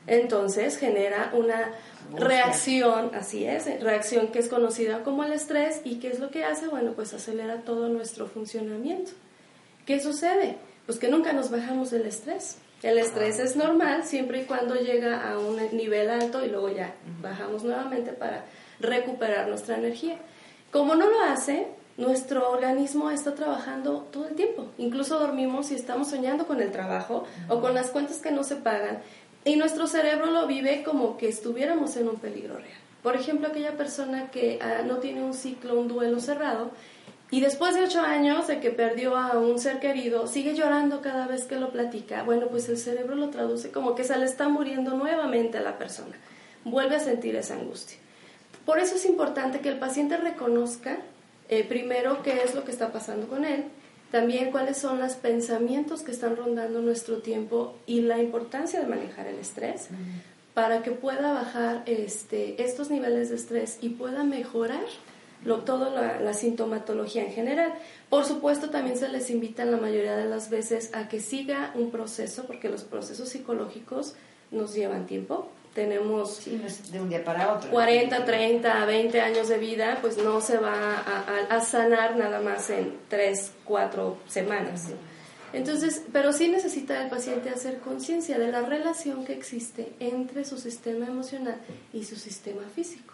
[0.07, 1.73] Entonces genera una
[2.15, 6.45] reacción, así es, reacción que es conocida como el estrés y ¿qué es lo que
[6.45, 6.69] hace?
[6.69, 9.13] Bueno, pues acelera todo nuestro funcionamiento.
[9.85, 10.57] ¿Qué sucede?
[10.87, 12.59] Pues que nunca nos bajamos del estrés.
[12.83, 16.95] El estrés es normal siempre y cuando llega a un nivel alto y luego ya
[17.21, 18.45] bajamos nuevamente para
[18.81, 20.19] recuperar nuestra energía.
[20.71, 24.67] Como no lo hace, nuestro organismo está trabajando todo el tiempo.
[24.77, 28.57] Incluso dormimos y estamos soñando con el trabajo o con las cuentas que no se
[28.57, 28.99] pagan.
[29.47, 32.81] Y nuestro cerebro lo vive como que estuviéramos en un peligro real.
[33.05, 36.73] Por ejemplo, aquella persona que ah, no tiene un ciclo, un duelo cerrado,
[37.31, 41.29] y después de ocho años de que perdió a un ser querido, sigue llorando cada
[41.29, 42.25] vez que lo platica.
[42.25, 45.79] Bueno, pues el cerebro lo traduce como que se le está muriendo nuevamente a la
[45.79, 46.17] persona.
[46.65, 47.99] Vuelve a sentir esa angustia.
[48.65, 50.99] Por eso es importante que el paciente reconozca
[51.49, 53.67] eh, primero qué es lo que está pasando con él,
[54.11, 59.27] también cuáles son los pensamientos que están rondando nuestro tiempo y la importancia de manejar
[59.27, 59.89] el estrés
[60.55, 64.87] para que pueda bajar este, estos niveles de estrés y pueda mejorar
[65.45, 67.75] lo, toda la, sintomatología en general.
[68.09, 71.91] Por supuesto, también se les invita la mayoría de las veces a que siga un
[71.91, 74.15] proceso, porque los procesos psicológicos
[74.51, 75.51] nos llevan tiempo.
[75.77, 76.41] Tenemos
[76.91, 77.71] de un día para otro.
[77.71, 81.05] 40, 30, 20 años de vida, pues no se va
[81.51, 84.87] a, sanar nada más en 3, 4 semanas.
[85.53, 90.57] Entonces, pero sí necesita el paciente hacer conciencia de la relación que existe entre su
[90.57, 91.61] sistema emocional
[91.93, 93.13] y su sistema físico.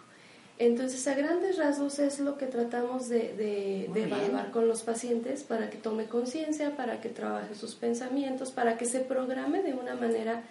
[0.57, 5.77] Entonces, a grandes rasgos es lo que tratamos de, evaluar con los pacientes para que
[5.77, 10.43] tome conciencia, para que trabaje sus pensamientos, para que se programe de una manera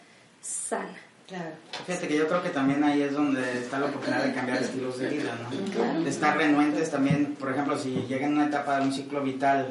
[0.42, 0.98] sana.
[1.32, 1.52] Claro.
[1.86, 4.98] Fíjate que yo creo que también ahí es donde está la oportunidad de cambiar estilos
[4.98, 6.04] de vida, ¿no?
[6.04, 9.70] De estar renuentes también, por ejemplo, si llegan a una etapa de un ciclo vital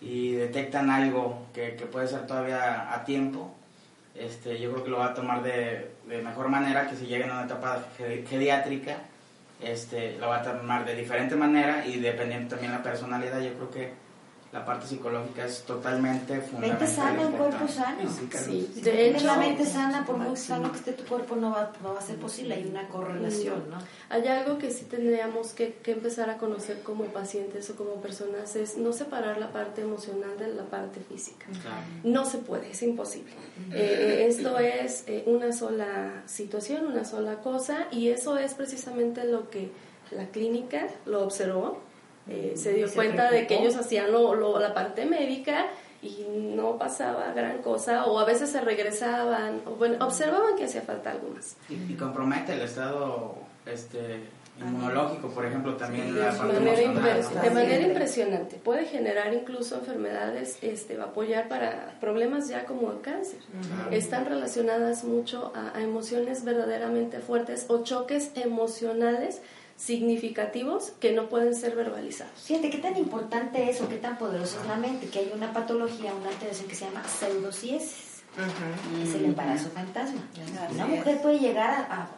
[0.00, 3.54] y detectan algo que, puede ser todavía a tiempo,
[4.16, 7.30] este, yo creo que lo va a tomar de, de mejor manera que si llegan
[7.30, 7.84] a una etapa
[8.28, 8.96] geriátrica
[9.62, 13.70] este, lo va a tomar de diferente manera y dependiendo también la personalidad, yo creo
[13.70, 13.92] que
[14.52, 16.78] la parte psicológica es totalmente fundamental.
[16.80, 17.98] Mente sana, un cuerpo sano.
[18.30, 21.72] Sí, de hecho, la mente sana, por muy sano que esté tu cuerpo, no va,
[21.82, 22.54] no va a ser posible.
[22.54, 23.78] Hay una correlación, ¿no?
[24.08, 28.54] Hay algo que sí tendríamos que, que, empezar a conocer como pacientes o como personas,
[28.56, 31.46] es no separar la parte emocional de la parte física.
[32.04, 33.32] No se puede, es imposible.
[33.72, 39.50] Eh, esto es eh, una sola situación, una sola cosa, y eso es precisamente lo
[39.50, 39.70] que
[40.12, 41.80] la clínica lo observó
[42.28, 45.66] eh, se dio cuenta de que ellos hacían lo, la parte médica
[46.02, 50.82] y no pasaba gran cosa o a veces se regresaban o bueno observaban que hacía
[50.82, 51.56] falta algo más.
[51.68, 54.20] Y, compromete el estado este
[54.58, 58.56] inmunológico por ejemplo también de, manera, de manera impresionante.
[58.56, 63.38] Puede generar incluso enfermedades este va a apoyar para problemas ya como el cáncer.
[63.92, 69.42] Están relacionadas mucho a emociones verdaderamente fuertes o choques emocionales
[69.76, 72.32] significativos que no pueden ser verbalizados.
[72.42, 75.08] Fíjate, ¿qué tan importante es o qué tan poderoso es la mente?
[75.08, 78.22] Que hay una patología, una alteración que se llama pseudociesis.
[79.02, 80.20] Es el embarazo fantasma.
[80.72, 82.08] Una mujer puede llegar a,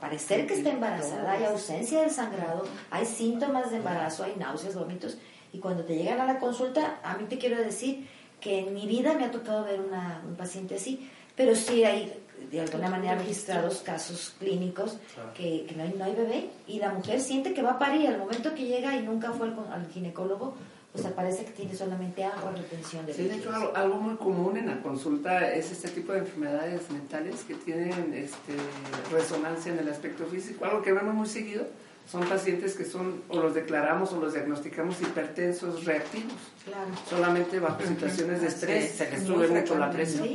[0.00, 5.18] parecer que está embarazada, hay ausencia de sangrado, hay síntomas de embarazo, hay náuseas, vómitos,
[5.52, 8.06] y cuando te llegan a la consulta, a mí te quiero decir
[8.40, 12.12] que en mi vida me ha tocado ver una, un paciente así, pero sí hay
[12.50, 14.98] de alguna manera registrados casos clínicos
[15.34, 18.18] que, no, hay, no, hay, bebé y la mujer siente que va a parir al
[18.18, 20.54] momento que llega y nunca fue al, ginecólogo
[20.92, 24.66] pues parece que tiene solamente agua, retención de Sí, de hecho algo, muy común en
[24.66, 28.54] la consulta es este tipo de enfermedades mentales que tienen este,
[29.12, 31.66] resonancia en el aspecto físico, algo que vemos muy seguido
[32.10, 36.32] son pacientes que son, o los declaramos o los diagnosticamos hipertensos reactivos.
[37.08, 40.26] Solamente bajo situaciones de estrés se les sube mucho la presión.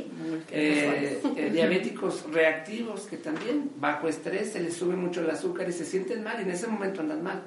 [0.50, 5.72] Eh, eh, diabéticos reactivos que también bajo estrés se les sube mucho el azúcar y
[5.72, 7.42] se sienten mal y en ese momento andan mal.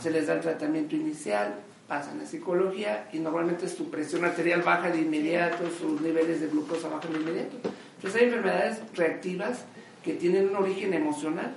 [0.00, 4.88] Se les da el tratamiento inicial, pasan a psicología y normalmente su presión arterial baja
[4.88, 7.56] de inmediato, sus niveles de glucosa bajan de inmediato.
[7.96, 9.66] Entonces hay enfermedades reactivas
[10.02, 11.54] que tienen un origen emocional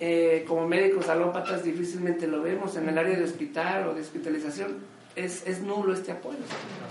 [0.00, 4.94] eh, como médicos alópatas difícilmente lo vemos en el área de hospital o de hospitalización.
[5.16, 6.38] Es, es nulo este apoyo.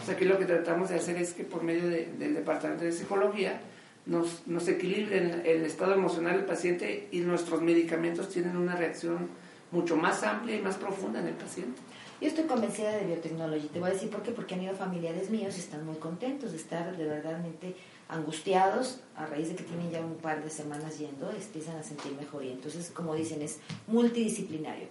[0.01, 2.91] O sea, aquí lo que tratamos de hacer es que por medio del Departamento de
[2.91, 3.59] Psicología
[4.05, 9.29] nos, nos equilibren el estado emocional del paciente y nuestros medicamentos tienen una reacción
[9.71, 11.81] mucho más amplia y más profunda en el paciente.
[12.21, 13.69] Yo estoy convencida de biotecnología.
[13.71, 14.31] Te voy a decir por qué.
[14.31, 17.75] Porque han ido familiares míos y están muy contentos de estar de verdadmente
[18.09, 22.11] angustiados a raíz de que tienen ya un par de semanas yendo, empiezan a sentir
[22.13, 22.43] mejor.
[22.43, 24.87] Y entonces, como dicen, es multidisciplinario.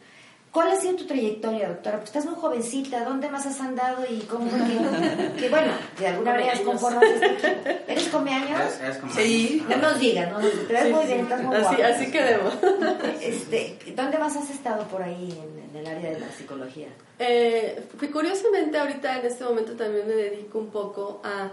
[0.52, 1.96] ¿Cuál ha sido tu trayectoria, doctora?
[1.96, 4.50] Porque estás muy jovencita, ¿dónde más has andado y cómo
[5.38, 7.70] que, bueno, de alguna manera conformas este equipo?
[7.88, 8.60] ¿Eres comeaños?
[9.14, 9.64] Sí.
[9.66, 12.52] No nos digas, no nos Te muy bien, estás muy así, así quedemos.
[13.22, 15.40] Este, ¿Dónde más has estado por ahí
[15.72, 16.88] en, el área de la psicología?
[17.18, 21.50] Eh, curiosamente, ahorita en este momento también me dedico un poco a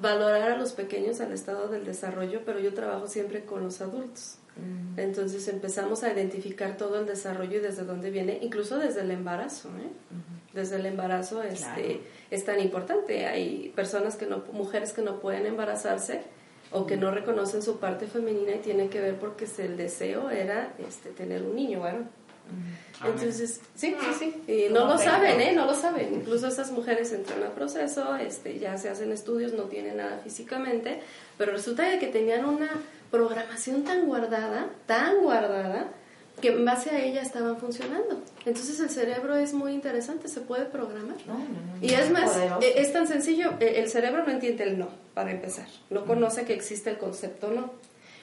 [0.00, 4.39] valorar a los pequeños al estado del desarrollo, pero yo trabajo siempre con los adultos.
[4.56, 4.98] Mm.
[4.98, 9.68] Entonces empezamos a identificar todo el desarrollo y desde dónde viene, incluso desde el embarazo.
[9.68, 9.90] ¿eh?
[10.52, 13.26] Desde el embarazo este, es tan importante.
[13.26, 16.22] Hay personas que no, mujeres que no pueden embarazarse
[16.72, 20.74] o que no reconocen su parte femenina y tiene que ver porque el deseo era
[20.78, 22.08] este, tener un niño varón.
[23.04, 24.52] Entonces, sí, sí, sí.
[24.52, 25.52] Y no lo saben, ¿eh?
[25.52, 26.14] No lo saben.
[26.14, 31.00] Incluso esas mujeres entran al proceso, este, ya se hacen estudios, no tienen nada físicamente,
[31.38, 32.68] pero resulta que tenían una
[33.10, 35.88] programación tan guardada, tan guardada,
[36.40, 38.22] que en base a ella estaban funcionando.
[38.46, 41.16] Entonces el cerebro es muy interesante, se puede programar.
[41.80, 45.30] y es más, e, es tan sencillo, e, el cerebro no entiende el no, para
[45.30, 45.66] empezar.
[45.90, 47.72] No conoce que existe el concepto no.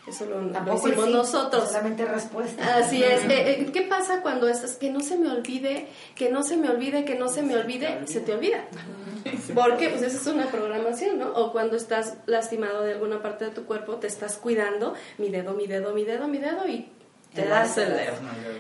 [0.08, 1.67] Eso lo, lo nosotros.
[1.67, 2.78] Solamente respuesta.
[2.78, 3.24] Así es.
[3.26, 4.76] Eh, eh, ¿Qué pasa cuando estás?
[4.76, 8.08] Que no se me olvide, que no se me olvide, que no se me olvide,
[8.08, 8.65] se te olvida.
[9.54, 11.34] Porque pues esa es una programación, ¿no?
[11.34, 15.54] O cuando estás lastimado de alguna parte de tu cuerpo, te estás cuidando, mi dedo,
[15.54, 16.89] mi dedo, mi dedo, mi dedo y
[17.34, 18.13] te das el dedo.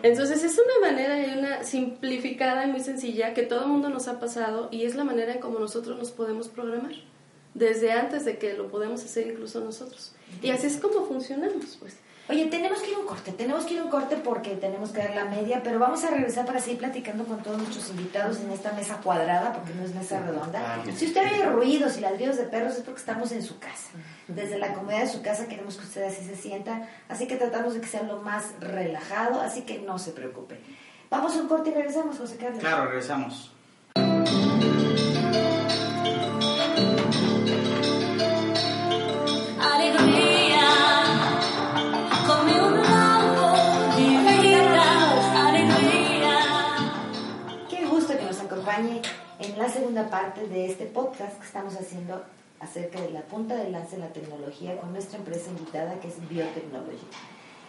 [0.03, 4.09] Entonces es una manera y una simplificada y muy sencilla que todo el mundo nos
[4.09, 6.93] ha pasado y es la manera en cómo nosotros nos podemos programar
[7.53, 10.13] desde antes de que lo podemos hacer incluso nosotros.
[10.41, 11.97] Y así es como funcionamos, pues.
[12.29, 14.89] Oye, tenemos que ir a un corte, tenemos que ir a un corte porque tenemos
[14.89, 18.41] que dar la media, pero vamos a regresar para seguir platicando con todos nuestros invitados
[18.41, 20.83] en esta mesa cuadrada, porque no es mesa redonda.
[20.93, 23.91] Si usted oye ruidos y ladridos de perros es porque estamos en su casa.
[24.27, 27.75] Desde la comodidad de su casa queremos que usted así se sienta, así que tratamos
[27.75, 30.59] de que sea lo más relajado, así que no se preocupe.
[31.09, 32.59] Vamos a un corte y regresamos, José Carlos.
[32.59, 33.53] Claro, regresamos.
[48.77, 52.23] En la segunda parte de este podcast que estamos haciendo
[52.59, 56.29] acerca de la punta de lanza en la tecnología con nuestra empresa invitada que es
[56.29, 57.07] Biotechnology.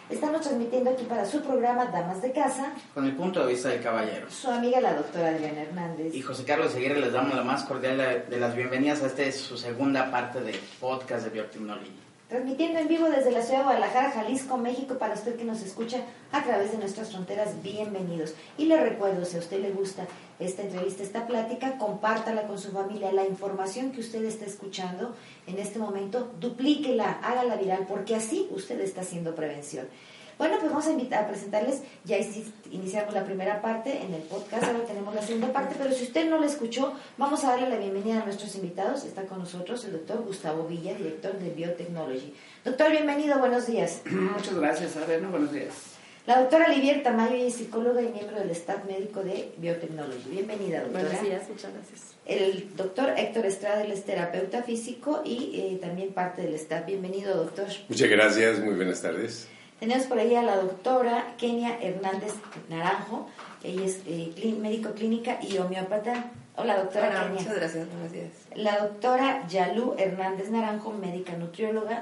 [0.07, 2.73] Estamos transmitiendo aquí para su programa Damas de Casa.
[2.93, 4.29] Con el punto de vista del caballero.
[4.29, 6.13] Su amiga la doctora Adriana Hernández.
[6.13, 7.97] Y José Carlos Seguirre les damos la más cordial
[8.29, 12.08] de, las bienvenidas a esta su segunda parte del podcast de Biotechnology.
[12.29, 16.03] Transmitiendo en vivo desde la ciudad de Guadalajara, Jalisco, México, para usted que nos escucha
[16.31, 18.35] a través de nuestras fronteras, bienvenidos.
[18.55, 20.05] Y le recuerdo, si a usted le gusta
[20.37, 23.11] esta entrevista, esta plática, compártala con su familia.
[23.11, 25.15] La información que usted está escuchando
[25.47, 29.87] en este momento, duplíquela, hágala viral, porque así usted está haciendo prevención.
[30.39, 32.17] Bueno, pues vamos a, invitar, a presentarles, ya
[32.71, 36.29] iniciamos la primera parte en el podcast, ahora tenemos la segunda parte, pero si usted
[36.29, 39.03] no la escuchó, vamos a darle la bienvenida a nuestros invitados.
[39.03, 42.33] Está con nosotros el doctor Gustavo Villa, director de Biotechnology.
[42.63, 44.01] Doctor, bienvenido, buenos días.
[44.09, 45.73] Muchas gracias, Adriana, buenos días.
[46.25, 50.29] La doctora Livier Tamayo es psicóloga y miembro del staff médico de Biotechnology.
[50.29, 51.03] Bienvenida, doctora.
[51.03, 52.13] Buenos días, muchas gracias.
[52.25, 56.85] El doctor Héctor Estrada, él es terapeuta físico y eh, también parte del staff.
[56.85, 57.67] Bienvenido, doctor.
[57.89, 59.49] Muchas gracias, muy buenas tardes.
[59.79, 62.33] Tenemos por ahí a la doctora Kenia Hernández
[62.69, 63.29] Naranjo,
[63.63, 68.31] ella es eh, médico clínica y homeópata Hola, doctora Hola, Muchas gracias, buenos días.
[68.55, 72.01] La doctora Yalú Hernández Naranjo, médica nutrióloga.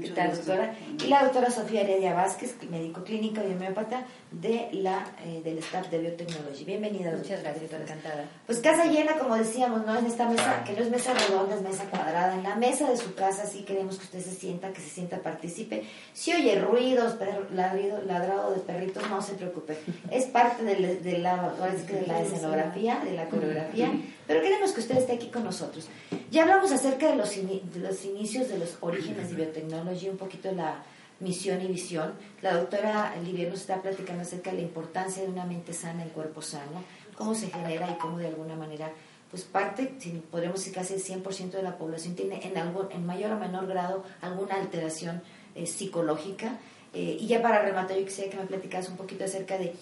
[0.00, 0.74] ¿Qué tal, doctora?
[1.02, 5.88] Y la doctora Sofía Heredia Vázquez, médico clínico y homeópata de la, eh, del staff
[5.88, 6.66] de biotecnología.
[6.66, 7.18] Bienvenida, doctora.
[7.18, 7.84] Muchas gracias, doctora.
[7.84, 8.24] Encantada.
[8.46, 9.96] Pues casa llena, como decíamos, ¿no?
[9.96, 12.34] En esta mesa, que no es mesa redonda, es mesa cuadrada.
[12.34, 15.18] En la mesa de su casa sí queremos que usted se sienta, que se sienta
[15.18, 15.84] participe.
[16.12, 17.14] Si oye ruidos,
[17.54, 19.78] ladrido, ladrado de perritos, no se preocupe.
[20.10, 23.92] Es parte de, de la, de la escenografía, de la coreografía
[24.26, 25.88] pero queremos que usted esté aquí con nosotros.
[26.30, 30.50] Ya hablamos acerca de los, de los inicios, de los orígenes de biotecnología, un poquito
[30.52, 30.82] la
[31.20, 32.14] misión y visión.
[32.42, 36.10] La doctora Livier nos está platicando acerca de la importancia de una mente sana y
[36.10, 36.84] cuerpo sano,
[37.14, 38.92] cómo se genera y cómo de alguna manera
[39.30, 43.04] pues parte, si podríamos decir casi el 100% de la población tiene en, algo, en
[43.04, 45.22] mayor o menor grado alguna alteración
[45.54, 46.58] eh, psicológica.
[46.94, 49.74] Eh, y ya para rematar, yo quisiera que me platicas un poquito acerca de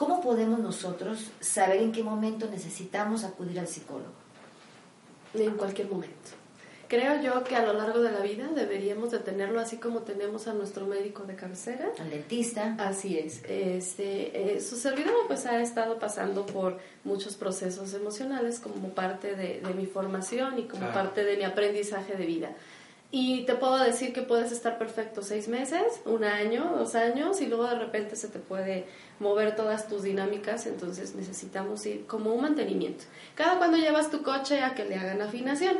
[0.00, 4.14] ¿Cómo podemos nosotros saber en qué momento necesitamos acudir al psicólogo?
[5.34, 6.30] En cualquier momento.
[6.88, 10.48] Creo yo que a lo largo de la vida deberíamos de tenerlo así como tenemos
[10.48, 11.90] a nuestro médico de cabecera.
[11.98, 12.76] Al dentista.
[12.78, 13.42] Así es.
[13.44, 19.60] Este, eh, su servidor pues ha estado pasando por muchos procesos emocionales como parte de,
[19.74, 22.52] mi formación y como parte de mi aprendizaje de vida.
[23.12, 27.46] Y te puedo decir que puedes estar perfecto seis meses, un año, dos años, y
[27.46, 28.86] luego de repente se te puede
[29.18, 33.04] mover todas tus dinámicas, entonces necesitamos ir como un mantenimiento.
[33.34, 35.76] Cada cuando llevas tu coche a que le hagan afinación,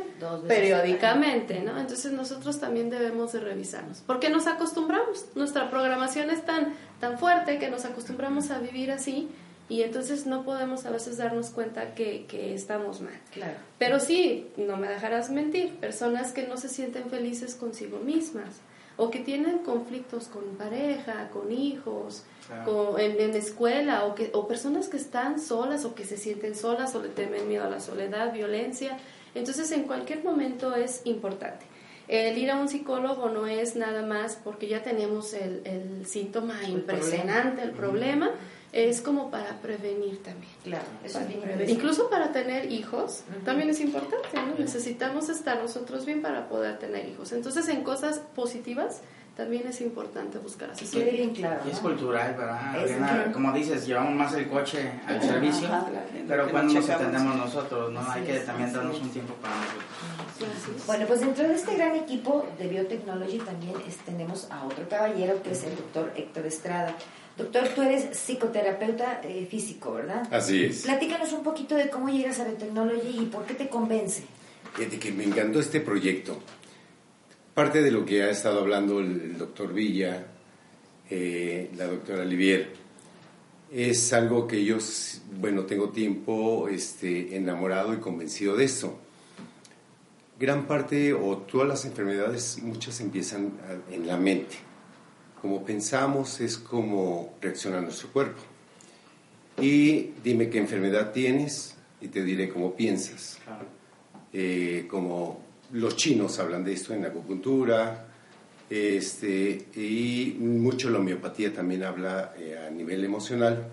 [0.47, 1.79] periódicamente, ¿no?
[1.79, 7.59] Entonces nosotros también debemos de revisarnos, porque nos acostumbramos, nuestra programación es tan, tan fuerte
[7.59, 9.29] que nos acostumbramos a vivir así
[9.71, 13.17] y entonces no podemos a veces darnos cuenta que, que estamos mal.
[13.31, 13.53] Claro.
[13.77, 18.59] Pero sí, no me dejarás mentir, personas que no se sienten felices consigo mismas
[18.97, 22.25] o que tienen conflictos con pareja, con hijos,
[22.65, 26.53] con, en, en escuela o, que, o personas que están solas o que se sienten
[26.53, 28.97] solas o le temen miedo a la soledad, violencia.
[29.35, 31.65] Entonces en cualquier momento es importante.
[32.09, 36.61] El ir a un psicólogo no es nada más porque ya tenemos el, el síntoma
[36.67, 38.31] impresionante, el problema
[38.73, 40.51] es como para prevenir también.
[40.63, 41.69] Claro, eso Para es bien prevenir.
[41.69, 41.71] interesante.
[41.71, 44.55] Incluso para tener hijos también es importante, ¿no?
[44.57, 47.31] Necesitamos estar nosotros bien para poder tener hijos.
[47.33, 49.01] Entonces, en cosas positivas
[49.35, 51.05] también es importante buscar Que asesoría.
[51.05, 51.61] quede bien claro.
[51.65, 51.81] Y es ¿no?
[51.81, 52.75] cultural, ¿verdad?
[52.77, 53.23] Es Adriana?
[53.25, 55.87] que- como dices, llevamos más el coche al servicio, Ajá,
[56.27, 57.99] pero cuando nos atendemos nosotros, ¿no?
[58.01, 59.01] Así Hay que es, también darnos es.
[59.01, 60.85] un tiempo para nosotros.
[60.87, 65.41] Bueno, pues dentro de este gran equipo de biotecnología también es- tenemos a otro caballero
[65.43, 66.95] que es el doctor Héctor Estrada.
[67.37, 70.27] Doctor, tú eres psicoterapeuta eh, físico, ¿verdad?
[70.31, 70.81] Así es.
[70.81, 74.23] Platícanos un poquito de cómo llegas a biotecnología y por qué te convence.
[74.73, 76.37] Fíjate que me encantó este proyecto.
[77.53, 80.25] Parte de lo que ha estado hablando el doctor Villa,
[81.09, 82.73] eh, la doctora Olivier,
[83.71, 84.77] es algo que yo,
[85.39, 88.97] bueno, tengo tiempo este, enamorado y convencido de esto.
[90.39, 93.51] Gran parte o todas las enfermedades, muchas empiezan
[93.91, 94.55] en la mente.
[95.41, 98.41] Como pensamos es como reacciona nuestro cuerpo.
[99.59, 103.65] Y dime qué enfermedad tienes y te diré cómo piensas Claro.
[104.33, 108.07] eh, como los chinos hablan de esto en la acupuntura,
[108.69, 113.67] este, y mucho la homeopatía también habla eh, a nivel emocional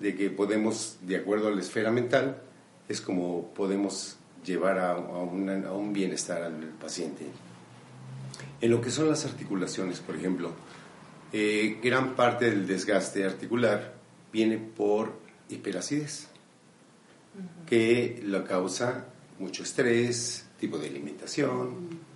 [0.00, 2.40] de que podemos, de acuerdo a la esfera mental,
[2.88, 7.26] es como podemos llevar a, a una- a un bienestar al paciente.
[8.60, 10.52] En lo que son las articulaciones, por ejemplo,
[11.32, 13.94] eh, gran parte del desgaste articular
[14.32, 15.18] viene por
[15.48, 16.28] hiperacidez
[17.66, 19.06] que lo causa
[19.38, 22.08] mucho estrés, tipo de alimentación.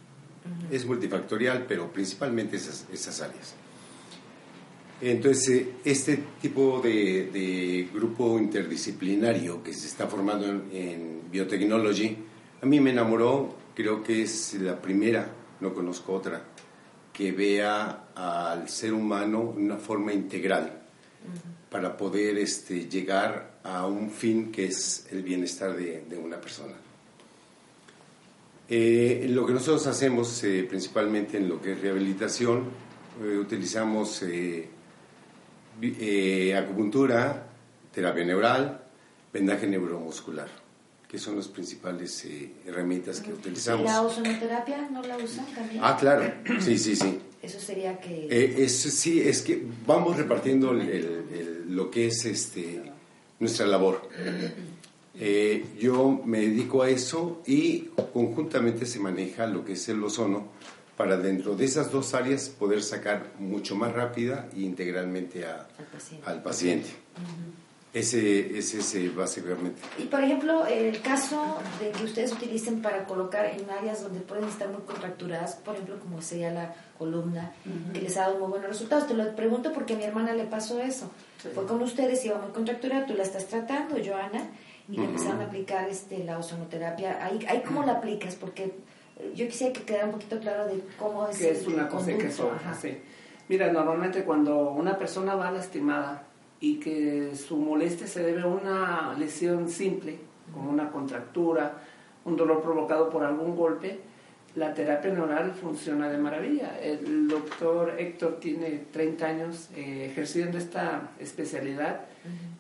[0.71, 3.55] Es multifactorial, pero principalmente esas, esas áreas.
[5.01, 12.17] Entonces, eh, este tipo de, de grupo interdisciplinario que se está formando en, en biotechnology,
[12.61, 15.29] a mí me enamoró, creo que es la primera,
[15.61, 16.45] no conozco otra,
[17.13, 20.83] que vea al ser humano una forma integral
[21.71, 26.75] para poder este, llegar a un fin que es el bienestar de, de una persona.
[28.75, 32.65] Eh, lo que nosotros hacemos eh, principalmente en lo que es rehabilitación,
[33.23, 34.25] eh, utilizamos
[36.57, 37.49] acupuntura,
[37.93, 38.81] terapia neural,
[39.31, 40.49] vendaje neuromuscular,
[41.07, 42.27] que son las principales
[42.67, 43.85] herramientas que ¿Y utilizamos.
[43.85, 45.81] la ozonoterapia no la usan también?
[45.85, 47.19] Ah, claro, sí, sí, sí.
[47.43, 48.27] Eso sería que...
[48.65, 52.81] Es, sí, es que vamos repartiendo el- el- el- lo que es este,
[53.39, 54.09] nuestra labor.
[55.19, 60.47] Eh, yo me dedico a eso y conjuntamente se maneja lo que es el ozono
[60.97, 65.87] para dentro de esas dos áreas poder sacar mucho más rápida e integralmente a- Al
[65.93, 66.27] paciente.
[66.31, 66.89] al paciente.
[67.95, 69.83] Ese ese es eh, básicamente.
[69.99, 74.45] Y por ejemplo, el caso de que ustedes utilicen para colocar en áreas donde pueden
[74.45, 77.53] estar muy contracturadas, por ejemplo, como sería la columna,
[77.93, 79.07] que les ha dado muy buenos resultados.
[79.09, 81.11] Te lo pregunto porque a mi hermana le pasó eso.
[81.55, 84.49] Fue con ustedes, iba muy contracturada, tú la estás tratando, Joana,
[84.89, 87.25] y le empezaron a aplicar este, la ozonoterapia.
[87.25, 88.35] Ahí, ahí ¿Cómo la aplicas?
[88.37, 88.73] Porque
[89.35, 92.27] yo quisiera que quedara un poquito claro de cómo es que es una cosa que
[92.27, 92.57] es conducto.
[92.57, 92.71] otra.
[92.71, 92.81] Ajá.
[92.81, 92.99] sí.
[93.49, 96.25] Mira, normalmente cuando una persona va lastimada
[96.61, 100.19] y que su molestia se debe a una lesión simple,
[100.53, 101.79] como una contractura,
[102.25, 104.01] un dolor provocado por algún golpe,
[104.55, 106.79] la terapia neural funciona de maravilla.
[106.81, 112.03] El doctor Héctor tiene 30 años eh, ejerciendo esta especialidad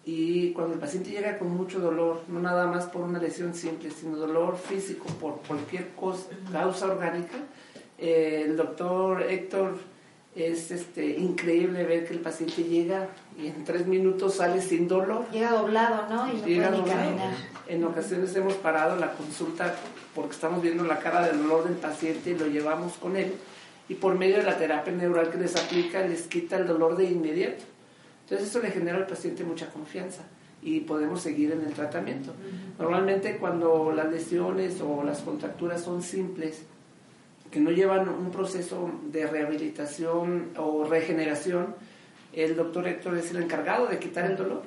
[0.05, 3.90] y cuando el paciente llega con mucho dolor, no nada más por una lesión simple,
[3.90, 7.36] sino dolor físico por cualquier cosa, causa orgánica,
[7.98, 9.76] eh, el doctor Héctor
[10.34, 15.26] es este, increíble ver que el paciente llega y en tres minutos sale sin dolor.
[15.30, 16.32] Llega doblado, ¿no?
[16.32, 17.05] Y no Llega puede ni doblado.
[17.05, 17.34] caminar.
[17.68, 19.74] En ocasiones hemos parado la consulta
[20.14, 23.34] porque estamos viendo la cara del dolor del paciente y lo llevamos con él.
[23.88, 27.05] Y por medio de la terapia neural que les aplica, les quita el dolor de
[27.05, 27.62] inmediato.
[28.22, 30.22] Entonces eso le genera al paciente mucha confianza
[30.62, 32.32] y podemos seguir en el tratamiento.
[32.78, 36.62] Normalmente cuando las lesiones o las contracturas son simples,
[37.50, 41.74] que no llevan un proceso de rehabilitación o regeneración,
[42.32, 44.62] el doctor Héctor es el encargado de quitar el dolor.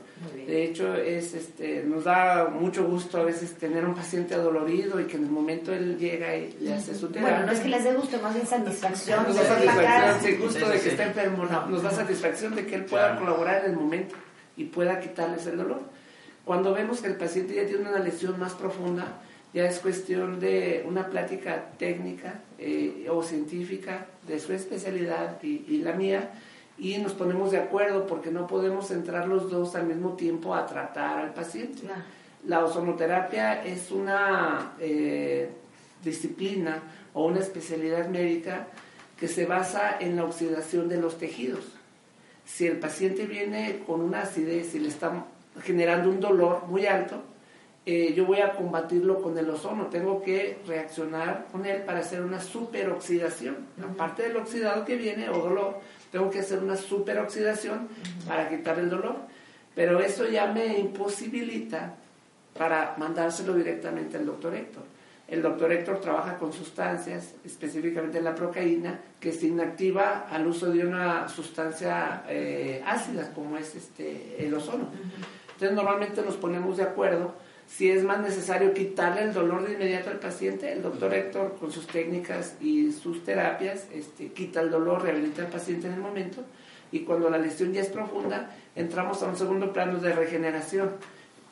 [0.47, 5.05] De hecho, es, este, nos da mucho gusto a veces tener un paciente adolorido y
[5.05, 7.31] que en el momento él llega y le hace su terapia.
[7.37, 9.23] Bueno, no es que les dé gusto, más bien satisfacción.
[9.27, 10.89] Nos da satisfacción, sí, gusto de que sí.
[10.89, 13.19] está enfermo, no, nos da satisfacción de que él pueda Claro.
[13.25, 14.15] colaborar en el momento.
[14.57, 15.81] y pueda quitarles el dolor.
[16.45, 19.19] Cuando vemos que el paciente ya tiene una lesión más profunda,
[19.53, 25.91] ya es cuestión de una plática técnica eh, o científica de su especialidad y, la
[25.91, 26.31] mía,
[26.77, 30.65] y nos ponemos de acuerdo porque no podemos entrar los dos al mismo tiempo a
[30.65, 31.83] tratar al paciente.
[32.45, 35.49] La ozonoterapia es una eh,
[36.03, 38.67] disciplina o una especialidad médica
[39.17, 41.65] que se basa en la oxidación de los tejidos.
[42.45, 45.25] Si el paciente viene con una acidez y le está
[45.63, 47.23] generando un dolor muy alto,
[47.87, 49.87] eh, yo voy a combatirlo con el ozono.
[49.87, 53.57] Tengo que reaccionar con él para hacer una superoxidación.
[53.93, 55.79] Aparte del oxidado que viene o dolor,
[56.15, 57.89] tengo que hacer una superoxidación
[58.25, 59.17] para quitar el dolor.
[59.75, 61.93] Pero eso ya me imposibilita
[62.57, 64.83] para mandárselo directamente al doctor Héctor.
[65.27, 70.85] El doctor Héctor trabaja con sustancias, específicamente la procaína, que se inactiva al uso de
[70.85, 74.87] una sustancia eh, ácida como es este, el ozono.
[75.51, 77.33] Entonces normalmente nos ponemos de acuerdo
[77.67, 81.71] si es más necesario quitarle el dolor de inmediato al paciente, el doctor Héctor con
[81.71, 86.43] sus técnicas y sus terapias este, quita el dolor, rehabilita al paciente en el momento
[86.91, 90.91] y cuando la lesión ya es profunda entramos a un segundo plano de regeneración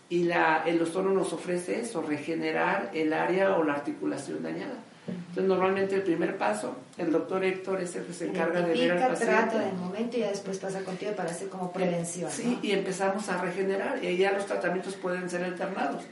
[0.10, 4.76] y la, el ozono nos ofrece eso, regenerar el área o la articulación dañada.
[5.08, 8.92] Entonces, normalmente el primer paso, el doctor Héctor es el que se encarga de ver
[8.92, 9.26] al paciente.
[9.26, 12.30] trata de momento y ya después pasa contigo para hacer como prevención.
[12.32, 16.04] Sí, y empezamos a regenerar y ya los tratamientos pueden ser alternados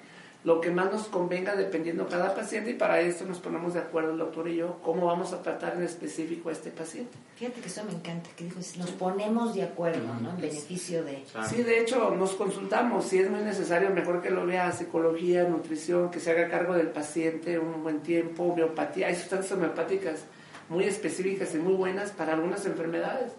[0.44, 4.12] lo que más nos convenga dependiendo cada paciente y para eso nos ponemos de acuerdo
[4.12, 7.16] el doctor y yo cómo vamos a tratar en específico a este paciente.
[7.36, 10.32] Fíjate que eso me encanta, que dijo, nos ponemos de acuerdo, ¿no?
[10.32, 11.24] En beneficio de...
[11.48, 16.10] Sí, de hecho nos consultamos, si es muy necesario, mejor que lo vea psicología, nutrición,
[16.10, 20.24] que se haga cargo del paciente un buen tiempo, homeopatía, hay sustancias homeopáticas
[20.70, 23.34] muy específicas y muy buenas para algunas enfermedades.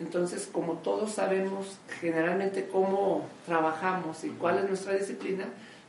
[0.00, 5.46] Entonces, como todos sabemos generalmente cómo trabajamos y cuál es nuestra disciplina,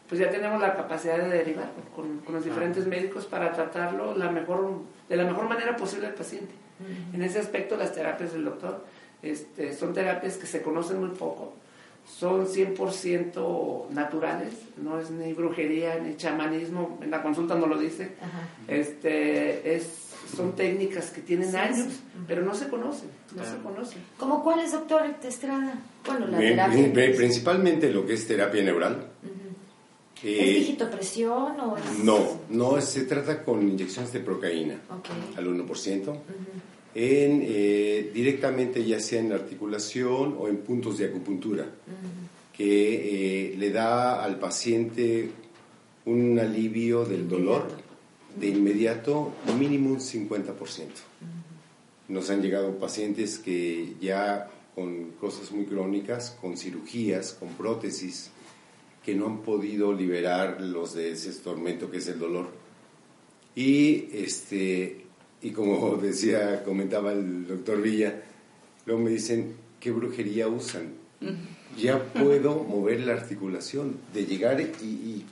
[0.10, 4.82] pues ya tenemos la capacidad de derivar con, los diferentes médicos para tratarlo la mejor,
[5.08, 6.54] de la mejor manera posible al paciente.
[7.14, 8.84] En ese aspecto, las terapias del doctor
[9.22, 11.54] este, son terapias que se conocen muy poco,
[12.08, 18.14] son 100% naturales, no es ni brujería ni chamanismo, en la consulta no lo dice,
[18.68, 24.02] este, es, son técnicas que tienen años, pero no se conocen, no se conocen.
[24.18, 25.74] ¿Cómo cuáles, doctor Estrada?
[26.06, 26.94] Bueno, la terapia.
[26.94, 29.08] Principalmente lo que es terapia neural.
[29.24, 29.29] ¿Es
[30.24, 32.04] eh, digitopresión o es...?
[32.04, 34.80] No, no, se trata con inyecciones de procaína
[35.38, 36.16] al 1%,
[36.96, 41.66] en, eh, directamente ya sea en articulación o en puntos de acupuntura,
[42.56, 45.30] que eh, le da al paciente
[46.06, 47.68] un alivio del dolor
[48.36, 50.54] de inmediato, mínimo un 50%.
[52.10, 58.32] Nos han llegado pacientes que ya con cosas muy crónicas, con cirugías, con prótesis,
[59.04, 62.50] que no han podido liberar los de ese tormento que es el dolor.
[63.56, 65.06] Y, este,
[65.42, 68.22] y como decía, comentaba el doctor Villa,
[68.86, 71.00] luego me dicen, ¿qué brujería usan?
[71.78, 75.26] Ya puedo mover la articulación, de llegar y,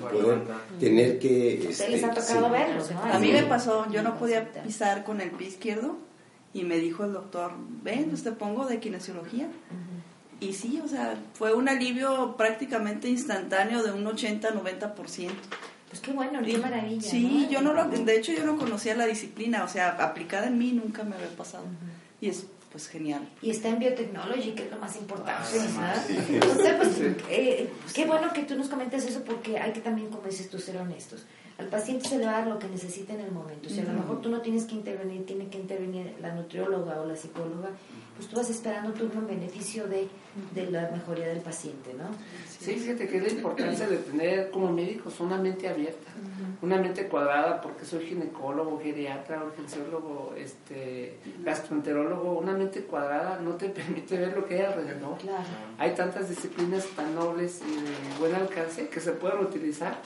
[0.00, 0.40] poder
[0.80, 1.68] tener que...
[1.68, 5.30] Este, les ha tocado verlos, A mí me pasó, yo no podía pisar con el
[5.30, 5.98] pie izquierdo
[6.54, 9.48] y me dijo el doctor, ven, pues te pongo de kinesiología
[10.42, 15.30] y sí, o sea, fue un alivio prácticamente instantáneo de un 80-90%.
[15.88, 17.08] Pues qué bueno, qué maravilla.
[17.08, 20.58] Sí, yo no lo, de hecho yo no conocía la disciplina, o sea, aplicada en
[20.58, 21.64] mí nunca me había pasado.
[22.20, 23.28] Y es pues genial.
[23.42, 25.58] Y está en biotecnología, que es lo más importante.
[25.78, 26.02] Ah,
[26.78, 30.48] pues, eh, qué bueno que tú nos comentes eso porque hay que también, como dices
[30.48, 31.26] tú, ser honestos.
[31.58, 33.68] Al paciente se le va a dar lo que necesita en el momento.
[33.68, 37.06] Si a lo mejor tú no tienes que intervenir, tiene que intervenir la nutrióloga o
[37.06, 37.68] la psicóloga,
[38.16, 40.08] pues tú vas esperando turno en beneficio de,
[40.54, 42.04] de la mejoría del paciente, ¿no?
[42.58, 46.10] Sí, fíjate que es la importancia de tener como médicos una mente abierta,
[46.60, 53.68] una mente cuadrada, porque soy ginecólogo, geriatra, urgenciólogo, este, gastroenterólogo, una mente cuadrada no te
[53.70, 55.18] permite ver lo que hay alrededor.
[55.18, 55.44] Claro.
[55.78, 59.98] Hay tantas disciplinas tan nobles y de buen alcance que se pueden utilizar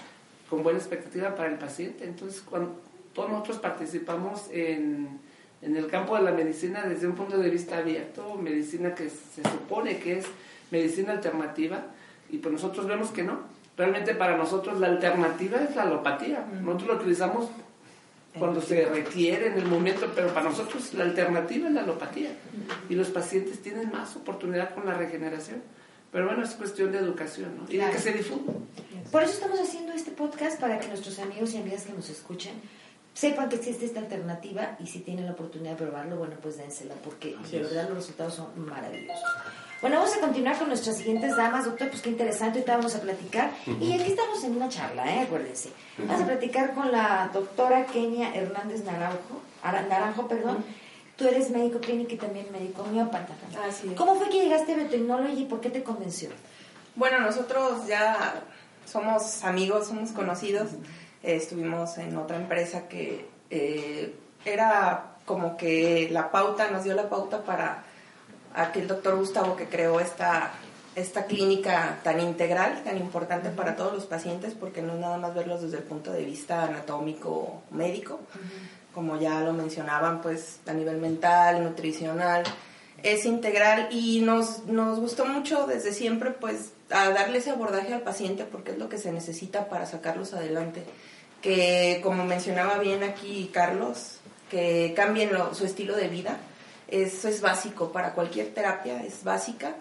[0.48, 2.04] con buena expectativa para el paciente.
[2.04, 2.80] Entonces, cuando
[3.12, 5.20] todos nosotros participamos en
[5.62, 9.42] en el campo de la medicina desde un punto de vista abierto, medicina que se
[9.42, 10.26] supone que es
[10.70, 11.86] medicina alternativa,
[12.30, 13.40] y pues nosotros vemos que no.
[13.76, 16.46] Realmente para nosotros la alternativa es la alopatía.
[16.62, 17.50] Nosotros lo utilizamos
[18.38, 22.30] cuando se requiere en el momento, pero para nosotros la alternativa es la alopatía.
[22.88, 25.62] Y los pacientes tienen más oportunidad con la regeneración.
[26.10, 27.66] Pero bueno, es cuestión de educación ¿no?
[27.68, 28.52] y de que se difunda.
[29.12, 32.54] Por eso estamos haciendo este podcast para que nuestros amigos y amigas que nos escuchen
[33.16, 36.94] sepan que existe esta alternativa y si tienen la oportunidad de probarlo, bueno, pues dénsela,
[37.02, 39.24] porque de verdad los resultados son maravillosos.
[39.80, 43.00] Bueno, vamos a continuar con nuestras siguientes damas, doctor, pues qué interesante, ahorita vamos a
[43.00, 43.50] platicar.
[43.80, 45.20] Y aquí estamos en una charla, ¿eh?
[45.20, 45.70] acuérdense.
[45.96, 50.62] Vamos a platicar con la doctora Kenia Hernández Naranjo, Naranjo, perdón.
[51.16, 53.32] Tú eres médico clínico y también médico homeópata.
[53.66, 53.94] Así es.
[53.94, 56.28] ¿Cómo fue que llegaste a Biotechnology y por qué te convenció?
[56.94, 58.42] Bueno, nosotros ya
[58.84, 60.68] somos amigos, somos conocidos.
[61.22, 64.14] Eh, estuvimos en otra empresa que eh,
[64.44, 67.82] era como que la pauta, nos dio la pauta para
[68.54, 70.52] aquel doctor Gustavo que creó esta,
[70.94, 75.34] esta clínica tan integral, tan importante para todos los pacientes, porque no es nada más
[75.34, 78.20] verlos desde el punto de vista anatómico médico,
[78.94, 82.44] como ya lo mencionaban, pues a nivel mental, nutricional,
[83.02, 88.02] es integral y nos, nos gustó mucho desde siempre pues a darle ese abordaje al
[88.02, 90.84] paciente porque es lo que se necesita para sacarlos adelante.
[91.42, 94.18] Que como mencionaba bien aquí Carlos,
[94.50, 96.38] que cambien su estilo de vida,
[96.88, 99.74] eso es básico para cualquier terapia, es básica,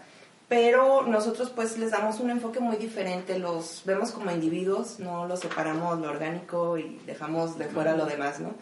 [0.47, 5.39] pero nosotros pues les damos un enfoque muy diferente, los vemos como individuos, no los
[5.39, 8.53] separamos lo orgánico y dejamos de fuera lo demás, ¿no?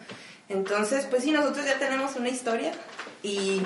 [0.48, 2.72] Entonces, pues sí, nosotros ya tenemos una historia
[3.24, 3.62] y,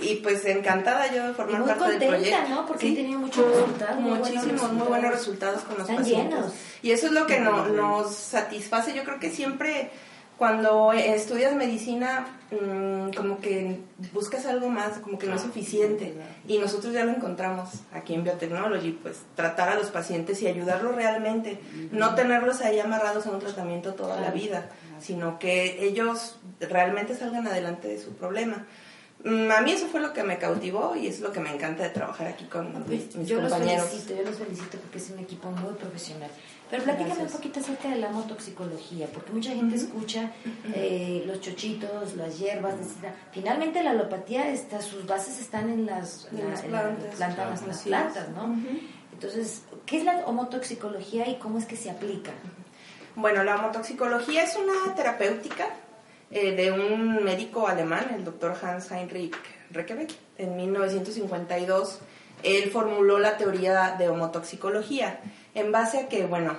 [0.00, 2.48] y pues encantada yo de formar muy parte contenta, del proyecto.
[2.50, 2.66] ¿no?
[2.66, 2.88] Porque Sí.
[2.90, 3.96] han tenido muchos resultados.
[4.00, 6.34] muy buenos Muchísimos, muy buenos resultados con los Están pacientes.
[6.38, 6.52] llenos.
[6.82, 8.94] Y eso es lo que no- nos satisface.
[8.94, 9.90] Yo creo que siempre
[10.36, 13.80] cuando estudias medicina, mm, como que
[14.12, 16.14] buscas algo más, como que no es suficiente.
[16.46, 20.94] Y nosotros ya lo encontramos aquí en Biotechnology, pues tratar a los pacientes y ayudarlos
[20.94, 21.58] realmente.
[21.90, 24.68] No tenerlos ahí amarrados a un tratamiento toda la vida,
[25.00, 28.64] sino que ellos realmente salgan adelante de su problema.
[29.24, 31.82] Mm, A mí eso fue lo que me cautivó y es lo que me encanta
[31.82, 35.18] de trabajar aquí con mis, mis yo los felicito, yo los felicito porque es un
[35.18, 36.30] equipo muy profesional.
[36.70, 37.30] Pero platícame Gracias.
[37.32, 40.30] un poquito acerca de la homotoxicología, porque mucha gente escucha
[40.74, 42.74] eh, los chochitos, las hierbas.
[43.32, 47.14] Finalmente la alopatía, está, sus bases están en las, En la- las en la plantas.
[47.16, 48.28] planta- las plantas.
[48.28, 48.54] ¿no?
[49.14, 52.32] Entonces, ¿qué es la homotoxicología y cómo es que se aplica?
[53.16, 55.66] Bueno, la homotoxicología es una terapéutica
[56.30, 59.34] eh, de un médico alemán, el doctor Hans Heinrich
[59.70, 60.12] Rekebeck.
[60.38, 62.00] En 1952
[62.42, 65.20] él formuló la teoría de homotoxicología
[65.54, 66.54] en base a que, bueno,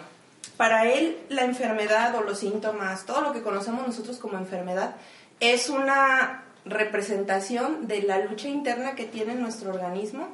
[0.58, 4.96] para él la enfermedad o los síntomas, todo lo que conocemos nosotros como enfermedad,
[5.40, 10.28] es una representación de la lucha interna que tiene nuestro organismo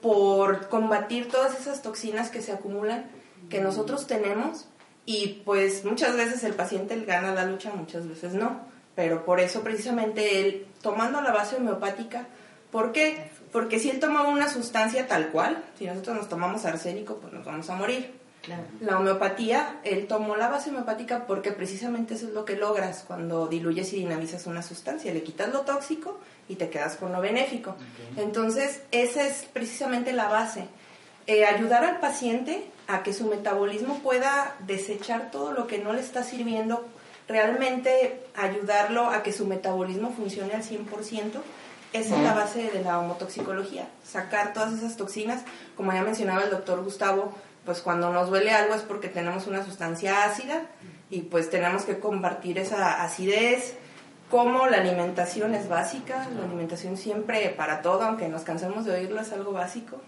[0.00, 3.06] por combatir todas esas toxinas que se acumulan,
[3.50, 4.68] que nosotros tenemos,
[5.08, 8.60] y pues muchas veces el paciente gana la lucha, muchas veces no.
[8.94, 12.26] Pero por eso precisamente él, tomando la base homeopática,
[12.70, 13.30] ¿por qué?
[13.50, 17.42] Porque si él tomaba una sustancia tal cual, si nosotros nos tomamos arsénico, pues nos
[17.42, 18.18] vamos a morir.
[18.42, 18.64] Claro.
[18.82, 23.48] La homeopatía, él tomó la base homeopática porque precisamente eso es lo que logras cuando
[23.48, 25.14] diluyes y dinamizas una sustancia.
[25.14, 27.76] Le quitas lo tóxico y te quedas con lo benéfico.
[28.18, 30.68] Entonces, esa es precisamente la base.
[31.28, 36.00] Eh, ayudar al paciente a que su metabolismo pueda desechar todo lo que no le
[36.00, 36.86] está sirviendo,
[37.28, 41.42] realmente ayudarlo a que su metabolismo funcione al 100%.
[41.92, 45.42] Esa es la base de la homotoxicología, sacar todas esas toxinas,
[45.76, 47.34] como ya mencionaba el doctor Gustavo,
[47.66, 50.62] pues cuando nos duele algo es porque tenemos una sustancia ácida
[51.10, 53.74] y pues tenemos que compartir esa acidez,
[54.30, 59.20] como la alimentación es básica, la alimentación siempre para todo, aunque nos cansemos de oírlo,
[59.20, 60.00] es algo básico.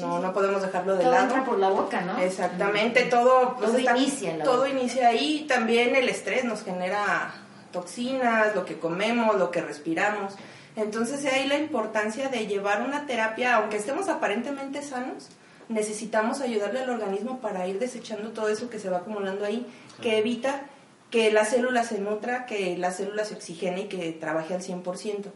[0.00, 1.24] No, no podemos dejarlo de Todo lado.
[1.24, 2.18] entra por la boca, ¿no?
[2.18, 5.44] Exactamente, todo, pues, Todo está- inicia la todo inicia ahí.
[5.48, 7.34] También el estrés nos genera
[7.72, 10.34] toxinas, lo que comemos, lo que respiramos.
[10.76, 15.28] Entonces de ahí la importancia de llevar una terapia, aunque estemos aparentemente sanos,
[15.68, 19.66] necesitamos ayudarle al organismo para ir desechando todo eso que se va acumulando ahí,
[20.02, 20.62] que evita
[21.10, 25.32] que la célula se nutra, que la célula se oxigene y que trabaje al 100%.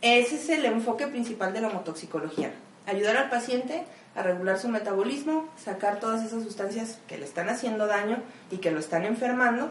[0.00, 2.52] Ese es el enfoque principal de la homotoxicología.
[2.86, 7.86] Ayudar al paciente a regular su metabolismo, sacar todas esas sustancias que le están haciendo
[7.86, 8.18] daño
[8.50, 9.70] y que lo están enfermando.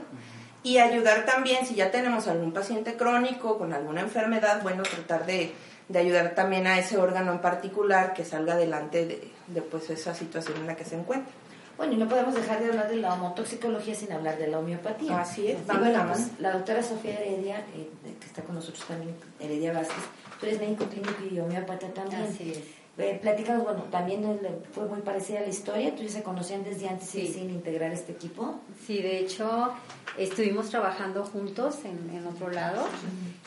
[0.64, 5.54] Y ayudar también, si ya tenemos algún paciente crónico con alguna enfermedad, bueno, tratar de,
[5.90, 10.16] de ayudar también a ese órgano en particular que salga adelante de, de, pues esa
[10.16, 11.32] situación en la que se encuentra.
[11.76, 15.20] Bueno, y no podemos dejar de hablar de la homotoxicología sin hablar de la homeopatía.
[15.20, 17.90] Así es, de bueno, la pues, la doctora Sofía Heredia, eh,
[18.20, 20.04] que está con nosotros también, Heredia Vázquez,
[20.40, 22.24] tú eres médico clínico y homeópata también.
[22.24, 22.83] Así es.
[22.96, 23.20] Eh,
[23.64, 24.24] bueno, también
[24.72, 28.12] fue muy parecida la historia, tú ya se conocían desde antes y deciden integrar este
[28.12, 28.60] equipo.
[28.86, 29.74] Sí, de hecho,
[30.18, 32.86] estuvimos trabajando juntos en, en otro lado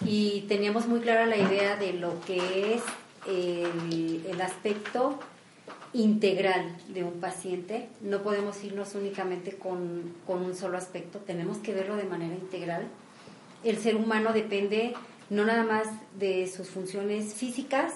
[0.05, 2.82] y teníamos muy clara la idea de lo que es
[3.28, 5.18] el, el aspecto
[5.92, 7.88] integral de un paciente.
[8.01, 12.88] No podemos irnos únicamente con, con un solo aspecto, tenemos que verlo de manera integral.
[13.62, 14.94] El ser humano depende
[15.30, 15.86] no nada más
[16.18, 17.92] de sus funciones físicas,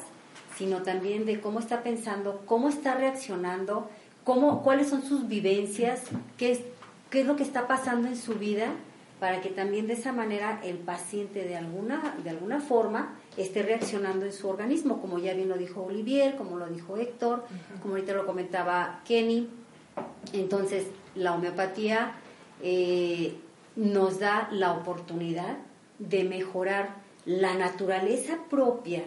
[0.61, 3.89] sino también de cómo está pensando, cómo está reaccionando,
[4.25, 6.03] cómo, cuáles son sus vivencias,
[6.37, 6.61] qué es,
[7.09, 8.67] qué es lo que está pasando en su vida,
[9.21, 14.27] para que también de esa manera el paciente de alguna, de alguna forma esté reaccionando
[14.27, 17.47] en su organismo, como ya bien lo dijo Olivier, como lo dijo Héctor,
[17.81, 19.49] como ahorita lo comentaba Kenny.
[20.35, 22.17] Entonces, la homeopatía
[22.63, 23.35] eh,
[23.77, 25.57] nos da la oportunidad
[25.99, 29.05] de mejorar la naturaleza propia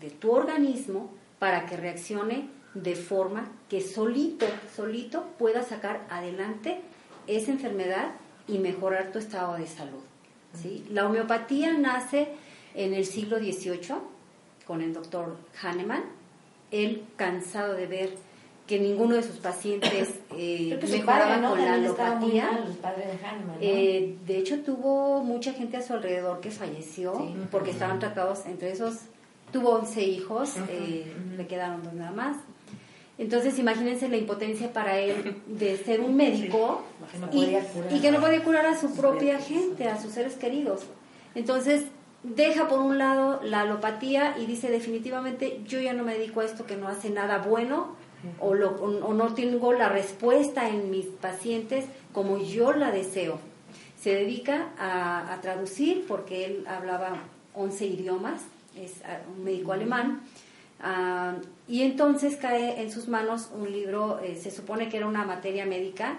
[0.00, 6.80] de tu organismo para que reaccione de forma que solito, solito pueda sacar adelante
[7.26, 8.10] esa enfermedad
[8.46, 10.02] y mejorar tu estado de salud.
[10.54, 10.84] ¿sí?
[10.90, 12.28] La homeopatía nace
[12.74, 13.96] en el siglo XVIII
[14.66, 16.04] con el doctor Hahnemann,
[16.70, 18.14] él cansado de ver
[18.66, 22.50] que ninguno de sus pacientes eh, mejoraba con la alopatía.
[23.60, 28.44] de, eh, de hecho, tuvo mucha gente a su alrededor que falleció porque estaban tratados,
[28.46, 29.02] entre esos,
[29.52, 32.36] tuvo 11 hijos, eh, le quedaron dos nada más.
[33.18, 36.82] Entonces, imagínense la impotencia para él de ser un médico
[37.32, 37.56] y,
[37.94, 40.82] y, que no podía curar a su propia gente, a sus seres queridos.
[41.34, 41.84] Entonces,
[42.22, 46.44] deja por un lado la alopatía y dice definitivamente yo ya no me dedico a
[46.44, 47.94] esto que no hace nada bueno
[48.40, 53.38] o, no tengo la respuesta en mis pacientes como yo la deseo.
[54.00, 57.22] Se dedica a, traducir porque él hablaba
[57.54, 58.42] 11 idiomas,
[58.76, 58.94] es
[59.34, 60.22] un médico alemán,
[60.80, 61.34] ah,
[61.68, 65.66] y entonces cae en sus manos un libro, eh, se supone que era una materia
[65.66, 66.18] médica,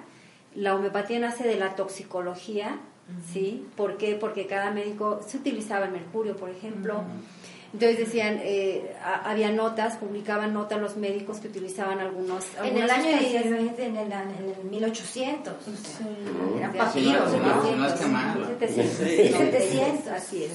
[0.56, 2.80] la homeopatía nace de la toxicología,
[3.32, 3.66] ¿sí?
[3.76, 4.16] ¿Por qué?
[4.16, 7.04] Porque cada médico se utilizaba el mercurio, por ejemplo.
[7.74, 12.46] Entonces decían, eh, había notas, publicaban notas los médicos que utilizaban algunos...
[12.64, 15.54] En el año de, en, el, en el 1800.
[15.64, 16.04] Sí.
[16.58, 17.32] Eran papiros.
[17.34, 18.58] no, es mal.
[18.60, 20.08] 700.
[20.08, 20.52] así es.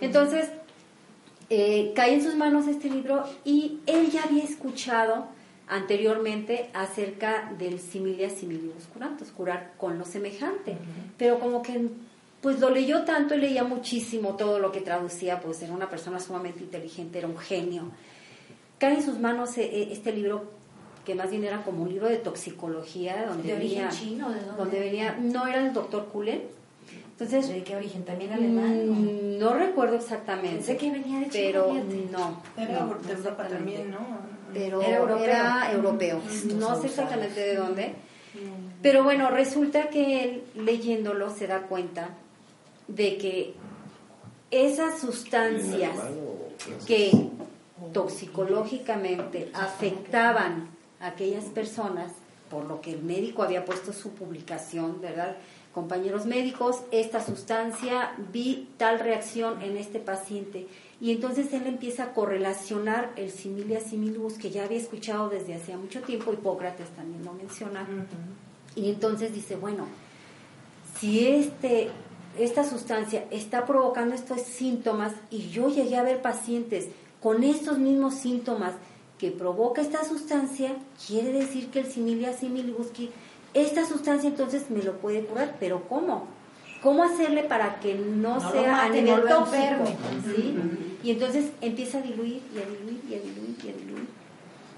[0.00, 0.48] Entonces,
[1.48, 5.26] eh, cae en sus manos este libro y él ya había escuchado
[5.68, 10.76] anteriormente acerca del similia similibus curantus, curar con lo semejante,
[11.18, 11.88] pero como que
[12.40, 16.20] pues lo leyó tanto y leía muchísimo todo lo que traducía, pues era una persona
[16.20, 17.90] sumamente inteligente, era un genio.
[18.78, 20.44] Cae en sus manos eh, eh, este libro
[21.04, 24.28] que más bien era como un libro de toxicología, donde ¿De venía, chino?
[24.30, 26.42] ¿De donde venía, no era el doctor Kulen,
[27.18, 28.04] entonces, ¿De qué origen?
[28.04, 28.90] ¿También alemán?
[28.90, 30.56] Mm, no, recuerdo exactamente.
[30.56, 31.32] Pensé que venía de China.
[31.32, 31.72] Pero
[32.12, 32.42] no.
[32.58, 33.98] Era de Europa también, ¿no?
[34.52, 36.20] Pero era europeo.
[36.56, 37.94] No sé exactamente de dónde.
[38.82, 42.10] Pero bueno, resulta que él leyéndolo se da cuenta
[42.86, 43.54] de que
[44.50, 45.96] esas sustancias
[46.86, 47.30] que
[47.94, 50.68] toxicológicamente afectaban
[51.00, 52.12] a aquellas personas,
[52.50, 55.36] por lo que el médico había puesto su publicación, ¿verdad?
[55.76, 60.66] Compañeros médicos, esta sustancia, vi tal reacción en este paciente.
[61.02, 65.76] Y entonces él empieza a correlacionar el similia similibus que ya había escuchado desde hacía
[65.76, 67.86] mucho tiempo, Hipócrates también lo menciona.
[68.74, 69.86] Y entonces dice, bueno,
[70.98, 71.90] si este,
[72.38, 76.88] esta sustancia está provocando estos síntomas y yo llegué a ver pacientes
[77.20, 78.72] con estos mismos síntomas
[79.18, 80.74] que provoca esta sustancia,
[81.06, 82.86] quiere decir que el similia similibus
[83.56, 86.28] esta sustancia entonces me lo puede curar, pero ¿cómo?
[86.82, 89.84] ¿Cómo hacerle para que no, sea a nivel tóxico?
[91.02, 94.08] Y entonces empieza a diluir y a diluir y a diluir y a diluir.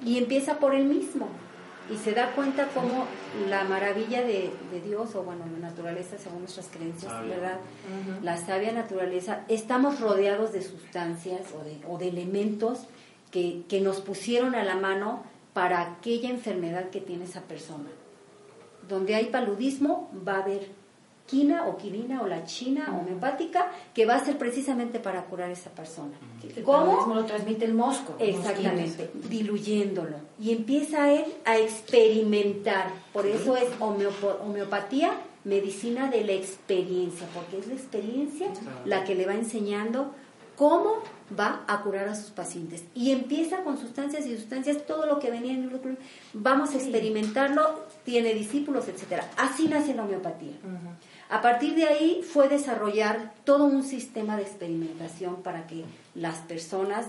[0.05, 1.27] Y empieza por él mismo.
[1.93, 3.07] Y se da cuenta cómo
[3.49, 4.53] la maravilla de,
[4.85, 7.59] Dios, o bueno, la naturaleza, según nuestras creencias, ¿verdad?
[8.23, 12.81] La sabia naturaleza, estamos rodeados de sustancias o de, o de elementos
[13.33, 17.89] que, que nos pusieron a la mano para aquella enfermedad que tiene esa persona
[18.89, 20.69] donde hay paludismo va a haber
[21.29, 25.53] quina o quinina o la china homeopática que va a ser precisamente para curar a
[25.53, 26.15] esa persona.
[26.65, 27.15] ¿Cómo?
[27.15, 28.17] lo transmite el mosco.
[28.19, 30.17] Exactamente, diluyéndolo.
[30.41, 32.91] Y empieza él a experimentar.
[33.13, 35.13] Por eso es homeopatía,
[35.45, 38.49] medicina de la experiencia, porque es la experiencia
[38.85, 40.13] la que le va enseñando
[40.57, 41.03] cómo
[41.39, 42.85] va a curar a sus pacientes.
[42.95, 45.99] Y empieza con sustancias y sustancias, todo lo que venía en el
[46.33, 49.29] vamos a experimentarlo, tiene discípulos, etcétera.
[49.37, 50.55] Así nace la homeopatía.
[51.29, 55.85] A partir de ahí fue desarrollar todo un sistema de experimentación para que
[56.15, 57.05] las personas,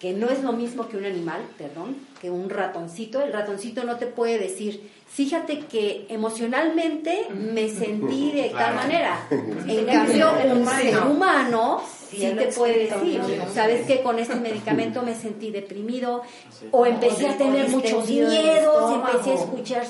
[0.00, 3.98] que no es lo mismo que un animal, perdón, que un ratoncito, el ratoncito no
[3.98, 9.26] te puede decir, fíjate que emocionalmente me sentí de tal manera.
[9.30, 13.20] En cambio, un ser humano sí te puede decir,
[13.52, 16.22] sabes que con este medicamento me sentí deprimido
[16.70, 19.86] o empecé a tener muchos miedos, empecé a escuchar,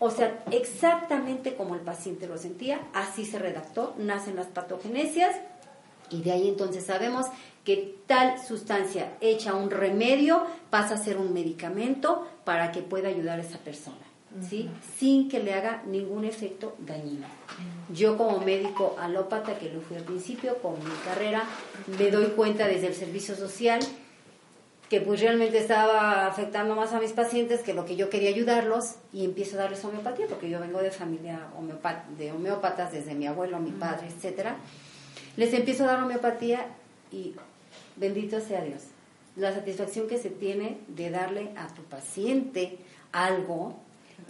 [0.00, 5.36] o sea, exactamente como el paciente lo sentía, así se redactó, nacen las patogenesias
[6.10, 7.26] y de ahí entonces sabemos
[7.64, 13.38] que tal sustancia hecha un remedio pasa a ser un medicamento para que pueda ayudar
[13.38, 13.98] a esa persona.
[14.48, 14.70] ¿sí?
[14.96, 17.26] sin que le haga ningún efecto dañino.
[17.92, 21.44] Yo como médico alópata, que lo fui al principio, con mi carrera,
[21.98, 23.80] me doy cuenta desde el servicio social
[24.90, 28.96] que pues realmente estaba afectando más a mis pacientes que lo que yo quería ayudarlos
[29.12, 31.38] y empiezo a darles homeopatía, porque yo vengo de familia
[32.18, 34.56] de homeópatas desde mi abuelo, mi padre, etcétera.
[35.36, 36.66] Les empiezo a dar homeopatía
[37.12, 37.36] y
[37.94, 38.82] bendito sea Dios.
[39.36, 42.78] La satisfacción que se tiene de darle a tu paciente
[43.12, 43.76] algo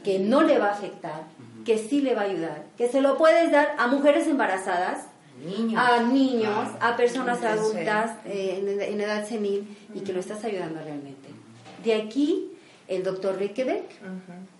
[0.04, 1.22] que no le va a afectar,
[1.64, 5.06] que sí le va a ayudar, que se lo puedes dar a mujeres embarazadas,
[5.76, 11.28] a niños, a personas adultas eh, en, edad senil y que lo estás ayudando realmente.
[11.84, 12.52] De aquí,
[12.88, 13.84] el doctor Rickebeck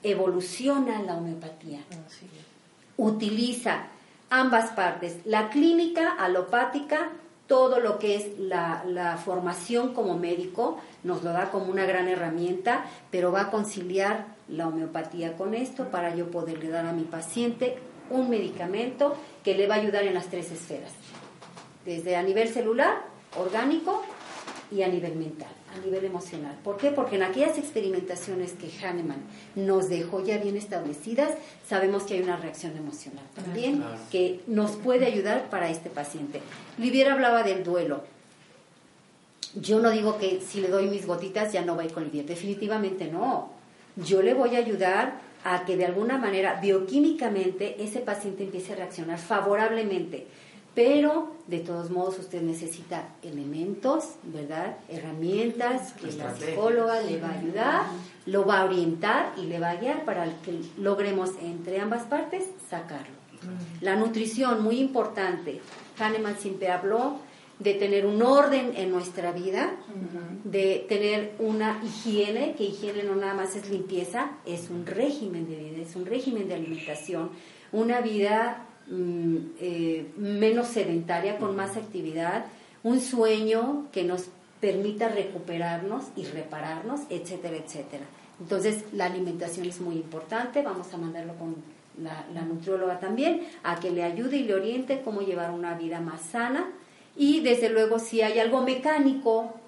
[0.03, 1.81] evoluciona la homeopatía.
[1.93, 1.97] Ah,
[2.97, 3.87] Utiliza
[4.31, 7.11] ambas partes, la clínica alopática,
[7.47, 12.07] todo lo que es la, la, formación como médico, nos lo da como una gran
[12.07, 17.03] herramienta, pero va a conciliar la homeopatía con esto para yo poderle dar a mi
[17.03, 17.78] paciente
[18.11, 20.92] un medicamento que le va a ayudar en las tres esferas,
[21.84, 23.02] desde a nivel celular,
[23.38, 24.02] orgánico
[24.70, 26.56] y a nivel mental, a nivel emocional.
[26.62, 26.90] ¿Por qué?
[26.90, 29.22] Porque en aquellas experimentaciones que Hahnemann
[29.54, 31.32] nos dejó ya bien establecidas,
[31.68, 36.40] sabemos que hay una reacción emocional también que nos puede ayudar para este paciente.
[36.78, 38.04] Liviera hablaba del duelo.
[39.54, 42.04] Yo no digo que si le doy mis gotitas ya no va a ir con
[42.04, 43.61] Liviera, definitivamente no
[43.96, 45.14] yo le voy a ayudar
[45.45, 50.26] a que de alguna manera bioquímicamente ese paciente empiece a reaccionar favorablemente.
[50.74, 54.76] Pero de todos modos usted necesita elementos, ¿verdad?
[54.88, 57.82] Herramientas que la psicóloga le va a ayudar,
[58.26, 62.45] lo va a orientar y le va a guiar para que logremos entre ambas partes
[62.68, 63.20] sacarlo.
[63.80, 65.61] La nutrición, muy importante.
[65.99, 67.18] Hahnemann siempre habló
[67.61, 69.76] de tener un orden en nuestra vida,
[70.44, 75.56] de tener una higiene, que higiene no nada más es limpieza, es un régimen de
[75.56, 77.30] vida, es un régimen de alimentación,
[77.70, 82.46] una vida mm, eh, menos sedentaria, con más actividad,
[82.82, 88.04] un sueño que nos permita recuperarnos y repararnos, etcétera, etcétera.
[88.40, 91.56] Entonces, la alimentación es muy importante, vamos a mandarlo con
[92.02, 96.00] la, la nutrióloga también, a que le ayude y le oriente cómo llevar una vida
[96.00, 96.70] más sana,
[97.21, 99.59] y desde luego si hay algo mecánico,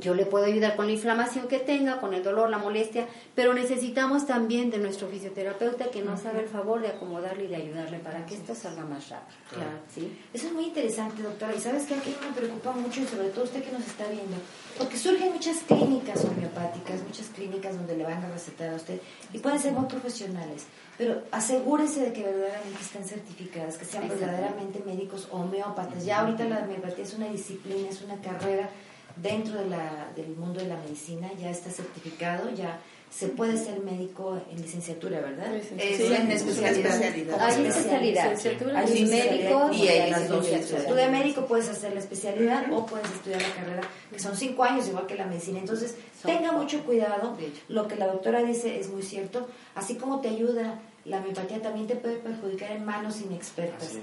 [0.00, 3.54] yo le puedo ayudar con la inflamación que tenga, con el dolor, la molestia, pero
[3.54, 7.98] necesitamos también de nuestro fisioterapeuta que nos haga el favor de acomodarle y de ayudarle
[7.98, 9.38] para que esto salga más rápido.
[9.50, 9.78] Claro.
[9.94, 10.18] ¿sí?
[10.32, 11.54] Eso es muy interesante, doctora.
[11.54, 14.36] Y sabes que aquí me preocupa mucho, y sobre todo usted que nos está viendo,
[14.78, 19.00] porque surgen muchas clínicas homeopáticas, muchas clínicas donde le van a recetar a usted,
[19.32, 20.66] y pueden ser muy profesionales.
[20.98, 26.04] Pero asegúrese de que verdaderamente estén certificadas, que sean verdaderamente médicos homeópatas.
[26.04, 28.68] Ya ahorita la homeopatía es una disciplina, es una carrera
[29.16, 32.80] dentro de la, del mundo de la medicina, ya está certificado, ya
[33.16, 35.52] se puede ser médico en licenciatura, ¿verdad?
[35.62, 37.00] Sí, en especialidad.
[37.40, 38.36] Hay especialidad.
[38.74, 40.48] Hay médicos y hay las dos.
[40.88, 44.64] Tú de médico puedes hacer la especialidad o puedes estudiar la carrera, que son cinco
[44.64, 45.60] años, igual que la medicina.
[45.60, 45.94] Entonces,
[46.24, 47.36] tenga mucho cuidado.
[47.68, 49.46] Lo que la doctora dice es muy cierto.
[49.76, 53.98] Así como te ayuda, la homeopatía también te puede perjudicar en manos inexpertas.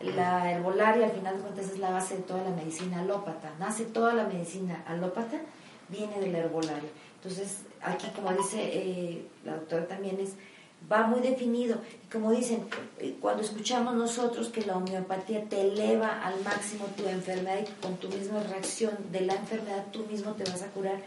[0.00, 3.52] La herbolaria, al final de cuentas, es la base de toda la medicina alópata.
[3.58, 5.40] Nace toda la medicina alópata,
[5.88, 6.90] viene de la herbolaria.
[7.16, 10.34] Entonces, aquí, como dice eh, la doctora también, es
[10.90, 11.80] va muy definido.
[12.04, 12.66] Y como dicen,
[12.98, 17.96] eh, cuando escuchamos nosotros que la homeopatía te eleva al máximo tu enfermedad y con
[17.96, 21.00] tu misma reacción de la enfermedad tú mismo te vas a curar,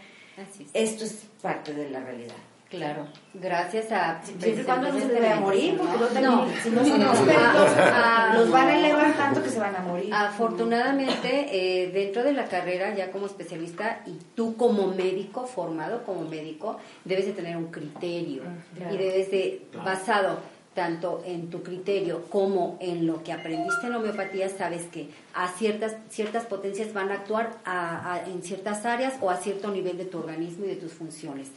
[0.74, 2.36] esto es parte de la realidad.
[2.70, 4.22] Claro, gracias a...
[4.24, 7.72] Siempre cuando no se debe a morir, porque no, si no son expertos,
[8.36, 10.14] los van a elevar tanto que se van a morir.
[10.14, 16.22] Afortunadamente, eh, dentro de la carrera, ya como especialista, y tú como médico, formado como
[16.30, 18.44] médico, debes de tener un criterio.
[18.76, 20.38] Y debes de, basado
[20.76, 25.96] tanto en tu criterio como en lo que aprendiste en homeopatía, sabes que a ciertas,
[26.10, 27.58] ciertas potencias van a actuar
[28.28, 31.48] en ciertas áreas o a cierto nivel de tu organismo y de tus funciones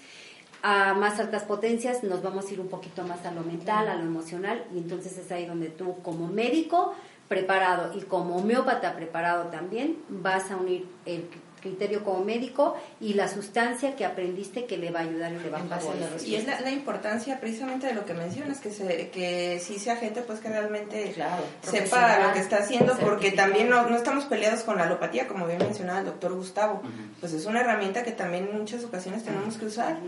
[0.63, 3.97] a más altas potencias nos vamos a ir un poquito más a lo mental, a
[3.97, 6.95] lo emocional, y entonces es ahí donde tú como médico
[7.29, 10.87] preparado y como homeópata preparado también vas a unir
[11.63, 15.49] criterio como médico y la sustancia que aprendiste que le va a ayudar y le
[15.49, 16.29] va a favorecer.
[16.29, 20.23] Y es la, importancia precisamente de lo que mencionas, que se, que sí sea gente
[20.23, 21.15] pues que realmente
[21.63, 25.47] sepa lo que está haciendo, porque también no, no, estamos peleados con la alopatía, como
[25.47, 26.83] bien mencionaba el doctor Gustavo,
[27.21, 29.99] pues es una herramienta que también en muchas ocasiones tenemos que usar,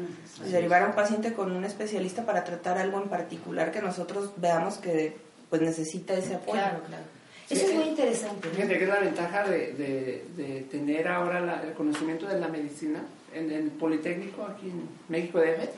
[0.50, 4.78] derivar a un paciente con un especialista para tratar algo en particular que nosotros veamos
[4.78, 5.16] que
[5.50, 6.60] pues necesita ese apoyo.
[6.60, 7.04] Claro, claro.
[7.50, 8.48] Eso es muy interesante.
[8.48, 13.50] Fíjate que es la ventaja de, de, tener ahora el conocimiento de la medicina en
[13.50, 15.68] el Politécnico aquí en México de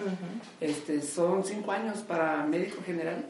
[0.61, 3.27] este, son cinco años para médico general,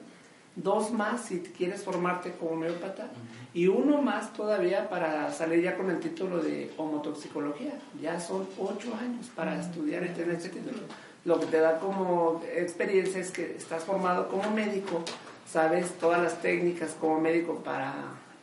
[0.54, 3.08] dos más si quieres formarte como homeópata
[3.54, 7.78] y uno más todavía para salir ya con el título de homotoxicología.
[8.02, 10.80] Ya son ocho años para estudiar y tener ese título.
[11.24, 15.02] Lo que te da como experiencia es que estás formado como médico,
[15.50, 17.94] sabes todas las técnicas como médico para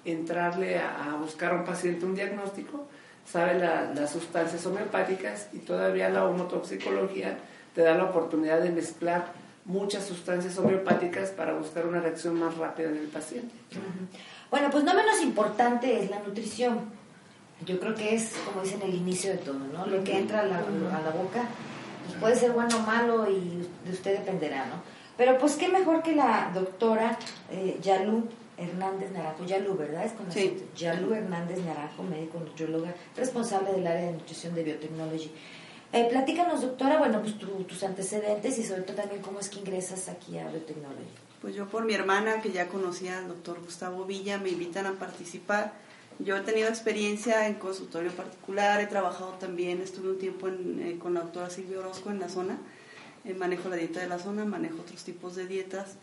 [0.05, 2.85] entrarle a, buscar a un paciente un diagnóstico,
[3.25, 7.37] sabe las sustancias homeopáticas y todavía la homotoxicología
[7.73, 9.31] te da la oportunidad de mezclar
[9.65, 13.53] muchas sustancias homeopáticas para buscar una reacción más rápida en el paciente.
[14.51, 16.79] Bueno, pues no menos importante es la nutrición.
[17.65, 19.85] Yo creo que es, como dicen, el inicio de todo, ¿no?
[19.85, 21.45] Lo que entra a la, a la boca
[22.05, 24.81] pues puede ser bueno o malo y de usted dependerá, ¿no?
[25.17, 27.17] Pero pues qué mejor que la doctora
[27.51, 28.27] eh, Yalu
[28.57, 30.05] Hernández Naranjo, Yalu, ¿verdad?
[30.05, 30.63] Es con sí.
[30.75, 35.31] Yalu Hernández Naranjo, médico nutrióloga, responsable del área de nutrición de biotecnología.
[35.91, 40.09] Eh, platícanos, doctora, bueno, pues tus antecedentes y sobre todo también cómo es que ingresas
[40.09, 41.05] aquí a biotecnología.
[41.41, 44.93] Pues yo por mi hermana, que ya conocía al doctor Gustavo Villa, me invitan a
[44.93, 45.73] participar.
[46.19, 51.13] Yo he tenido experiencia en consultorio particular, he trabajado también, estuve un tiempo eh, con
[51.13, 52.57] la doctora Silvia Orozco en la zona,
[53.25, 55.97] eh, manejo la dieta de la zona, manejo otros tipos de dietas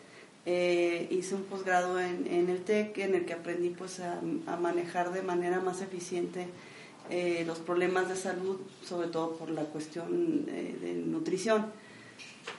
[0.46, 4.20] eh, hice un posgrado en, el TEC en el que aprendí pues a,
[4.56, 6.46] manejar de manera más eficiente
[7.10, 11.66] eh, los problemas de salud, sobre todo por la cuestión eh, de nutrición.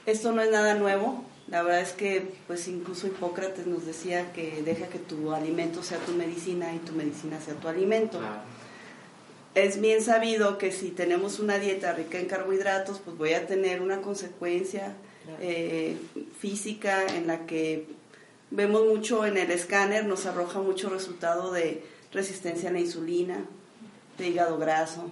[0.06, 4.62] Esto no es nada nuevo, la verdad es que pues incluso Hipócrates nos decía que
[4.62, 8.20] deja que tu alimento sea tu medicina y tu medicina sea tu alimento.
[9.54, 13.82] Es bien sabido que si tenemos una dieta rica en carbohidratos, pues voy a tener
[13.82, 14.94] una consecuencia
[15.40, 15.96] eh,
[16.38, 17.86] física en la que
[18.50, 23.44] vemos mucho en el escáner, nos arroja mucho resultado de resistencia a la insulina,
[24.18, 25.10] de hígado graso,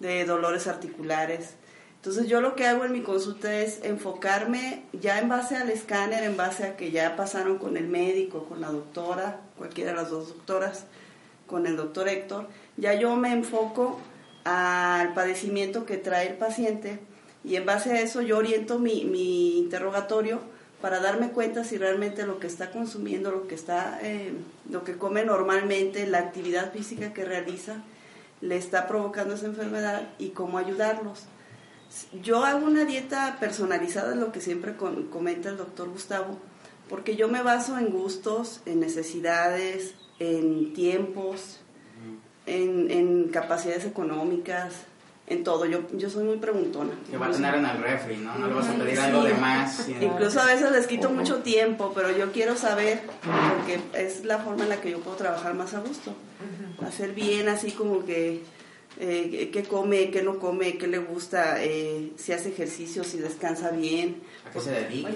[0.00, 1.54] de dolores articulares.
[1.96, 6.22] Entonces yo lo que hago en mi consulta es enfocarme ya en base al escáner,
[6.22, 10.10] en base a que ya pasaron con el médico, con la doctora, cualquiera de las
[10.10, 10.84] dos doctoras,
[11.46, 13.98] con el doctor Héctor, ya yo me enfoco
[14.44, 17.00] al padecimiento que trae el paciente
[17.44, 20.40] y en base a eso yo oriento mi, mi interrogatorio
[20.80, 24.32] para darme cuenta si realmente lo que está consumiendo, lo que está, eh,
[24.70, 27.82] lo que come normalmente, la actividad física que realiza,
[28.40, 31.24] le está provocando esa enfermedad y cómo ayudarlos.
[32.22, 36.38] Yo hago una dieta personalizada, es lo que siempre comenta el doctor Gustavo,
[36.88, 41.60] porque yo me baso en gustos, en necesidades, en tiempos,
[42.46, 44.74] en, en capacidades económicas,
[45.28, 45.66] en todo.
[45.66, 46.92] Yo, yo soy muy preguntona.
[47.10, 48.36] Que va a tener en el refri, ¿no?
[48.38, 49.88] No le vas a pedir algo de más.
[49.88, 53.02] Incluso a veces les quito mucho tiempo, pero yo quiero saber,
[53.56, 56.14] porque es la forma en la que yo puedo trabajar más a gusto.
[56.80, 58.42] Hacer bien, así como que
[59.00, 63.70] eh, qué come, qué no come, qué le gusta, eh, si hace ejercicio, si descansa
[63.70, 64.22] bien.
[64.48, 65.10] ¿A qué se dedica?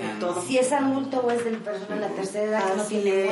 [0.47, 3.31] Si es adulto o es de persona de la tercera edad que no tiene.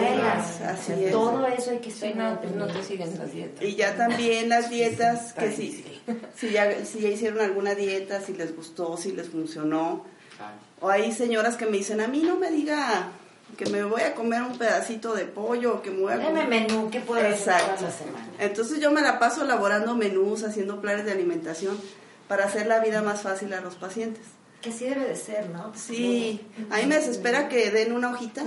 [0.66, 1.12] Así es.
[1.12, 3.64] Todo eso hay que sí, no, pues no te siguen las dietas.
[3.64, 5.84] Y ya también las dietas, que si,
[6.36, 10.04] si, ya, si ya hicieron alguna dieta, si les gustó, si les funcionó.
[10.80, 13.10] O hay señoras que me dicen, a mí no me diga
[13.56, 16.48] que me voy a comer un pedacito de pollo, que me voy a comer...
[16.48, 17.84] menú, ¿qué puedo Exacto.
[17.84, 18.28] la semana?
[18.38, 21.78] Entonces yo me la paso elaborando menús, haciendo planes de alimentación
[22.28, 24.24] para hacer la vida más fácil a los pacientes.
[24.60, 25.72] Que así debe de ser, ¿no?
[25.74, 26.38] Sí,
[26.68, 28.42] a mí me desespera que den una hojita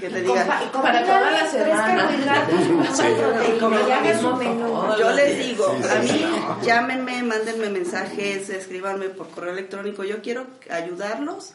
[0.00, 2.08] que te digan para toda la semana.
[4.96, 6.24] Yo les digo, a mí
[6.62, 10.04] llámenme, mándenme mensajes, escríbanme por correo electrónico.
[10.04, 11.54] Yo quiero ayudarlos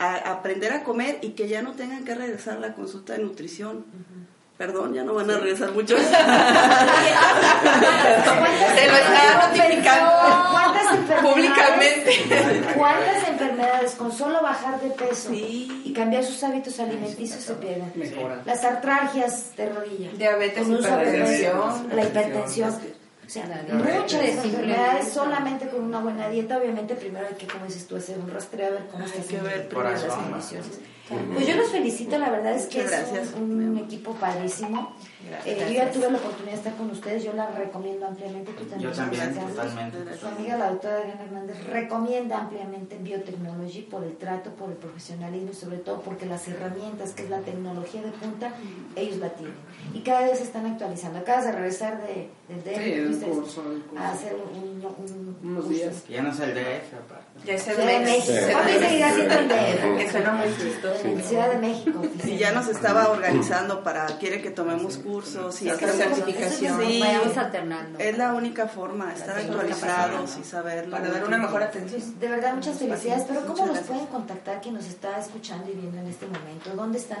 [0.00, 3.20] a aprender a comer y que ya no tengan que regresar a la consulta de
[3.20, 3.84] nutrición.
[4.58, 6.00] Perdón, ya no van a regresar muchos.
[6.02, 6.16] Se
[8.88, 10.10] lo está notificando
[11.22, 12.10] públicamente.
[12.76, 17.92] ¿Cuántas enfermedades con solo bajar de peso y cambiar sus hábitos alimenticios se pierden?
[18.44, 20.10] Las artralgias de rodilla.
[20.16, 21.88] Diabetes, hipertensión.
[21.94, 22.74] La hipertensión
[23.28, 26.56] o sea, muchas enfermedades solamente con una buena dieta.
[26.56, 29.68] Obviamente, primero hay que, como dices tú, hacer un rastreo, ver cómo está que ver
[29.70, 30.80] las condiciones.
[31.08, 34.94] Pues yo los felicito, la verdad es que es un, equipo padrísimo.
[35.44, 38.52] Eh, yo ya tuve la oportunidad de estar con ustedes, yo la recomiendo ampliamente.
[38.52, 40.16] Tú también, yo también, totalmente.
[40.16, 45.50] Su amiga, la doctora Adriana Hernández, recomienda ampliamente Biotechnology por el trato, por el profesionalismo
[45.50, 48.52] y sobre todo porque las herramientas, que es la tecnología de punta,
[48.94, 49.56] ellos la tienen.
[49.92, 51.18] Y cada vez se están actualizando.
[51.18, 53.64] Acabas de regresar de, de curso,
[53.96, 56.06] a hacer un, unos días.
[56.08, 57.26] Ya no es el DF, aparte.
[57.44, 58.38] Ya es el de México.
[58.52, 59.98] ¿Cuándo seguirá siendo el DF?
[59.98, 61.04] Que suena muy chistoso.
[61.04, 62.02] En Ciudad de México.
[62.24, 66.80] Y ya nos estaba organizando para, quiere que tomemos cursos y hacer certificación.
[66.80, 67.98] Sí, vamos alternando.
[67.98, 70.96] Es la única forma, estar actualizados y saberlo.
[70.96, 72.18] Para dar una mejor atención.
[72.20, 73.24] De verdad, muchas felicidades.
[73.26, 76.70] Pero ¿cómo nos pueden contactar quien nos está escuchando y viendo en este momento?
[76.74, 77.20] ¿Dónde están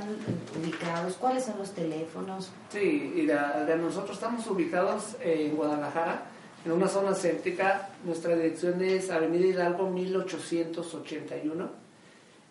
[0.60, 1.14] ubicados?
[1.14, 2.50] ¿Cuáles son los teléfonos?
[2.70, 6.22] Sí, y de, nosotros estamos ubicados en Guadalajara,
[6.64, 7.88] en una zona céntrica.
[8.04, 11.87] Nuestra dirección es Avenida Hidalgo 1881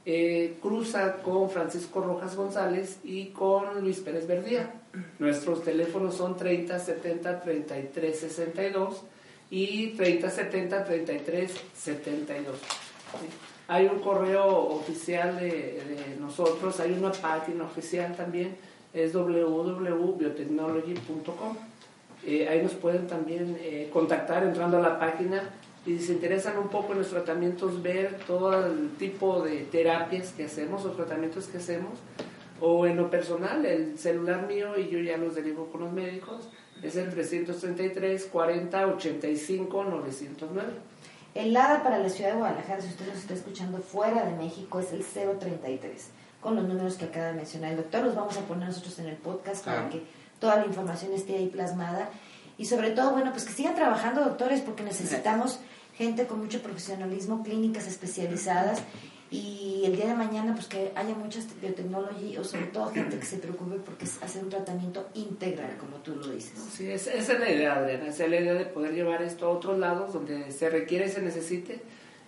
[0.09, 4.71] eh, cruza con Francisco Rojas González y con Luis Pérez Verdía.
[5.19, 9.03] Nuestros teléfonos son 30 70 33 62
[9.49, 12.55] y 30 70 33 72.
[13.67, 18.55] Hay un correo oficial de, nosotros, hay una página oficial también,
[18.93, 21.57] es www.biotechnology.com.
[22.25, 25.49] Eh, ahí nos pueden también eh, contactar entrando a la página
[25.87, 30.31] y si se interesan un poco en los tratamientos, ver todo el tipo de terapias
[30.31, 31.93] que hacemos o tratamientos que hacemos,
[32.59, 36.49] o en lo personal, el celular mío y yo ya los derivo con los médicos,
[36.83, 40.69] es el 333 40 85 909.
[41.35, 44.81] El LADA para la ciudad de Guadalajara, si usted nos está escuchando fuera de México,
[44.81, 46.09] es el 033,
[46.41, 48.03] con los números que acaba de mencionar el doctor.
[48.03, 50.03] Los vamos a poner nosotros en el podcast para que
[50.39, 52.09] toda la información esté ahí plasmada.
[52.57, 55.59] Y sobre todo, bueno, pues que sigan trabajando doctores porque necesitamos
[55.97, 58.81] gente con mucho profesionalismo, clínicas especializadas
[59.29, 63.25] y el día de mañana pues que haya mucha biotecnología o sobre todo gente que
[63.25, 66.53] se preocupe porque es hacer un tratamiento integral como tú lo dices.
[66.71, 69.49] Sí, esa es la idea Adriana, esa es la idea de poder llevar esto a
[69.49, 71.81] otros lados donde se requiere, se necesite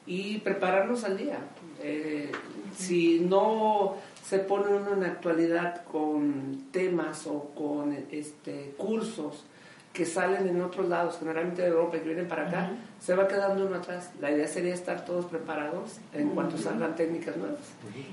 [0.06, 1.40] y prepararnos al día.
[1.82, 2.32] Eh,
[2.78, 3.96] si no
[4.28, 9.46] se pone uno en actualidad con temas o con este, cursos
[9.94, 13.28] que salen en otros lados, generalmente de Europa y que vienen para acá, se va
[13.28, 14.12] quedando uno atrás.
[14.22, 17.60] La idea sería estar todos preparados en cuanto salgan técnicas nuevas.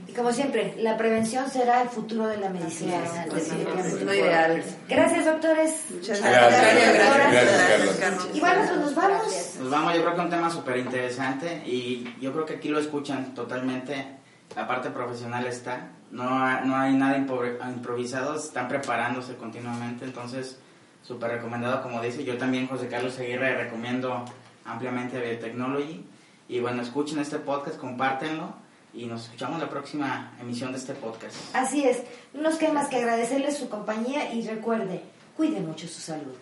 [0.09, 3.03] Y como siempre, la prevención será el futuro de la medicina.
[4.89, 5.85] Gracias, doctores.
[5.91, 6.74] Muchas gracias.
[7.99, 9.57] Gracias, Y bueno, pues nos vamos.
[9.61, 12.79] Nos vamos, yo creo que un tema súper interesante y yo creo que aquí lo
[12.79, 14.16] escuchan totalmente.
[14.55, 16.24] La parte profesional está, no,
[16.62, 20.59] no hay nada improvisado, están preparándose continuamente, entonces
[21.07, 22.24] súper recomendado, como dice.
[22.24, 24.24] Yo también, José Carlos Aguirre, recomiendo
[24.64, 26.04] ampliamente Biotechnology.
[26.48, 28.54] Y bueno, escuchen este podcast, compártenlo
[28.92, 31.36] y nos escuchamos la próxima emisión de este podcast.
[31.54, 32.02] Así es,
[32.32, 35.02] no nos queda más que agradecerles su compañía y recuerde,
[35.36, 36.34] cuide mucho su salud.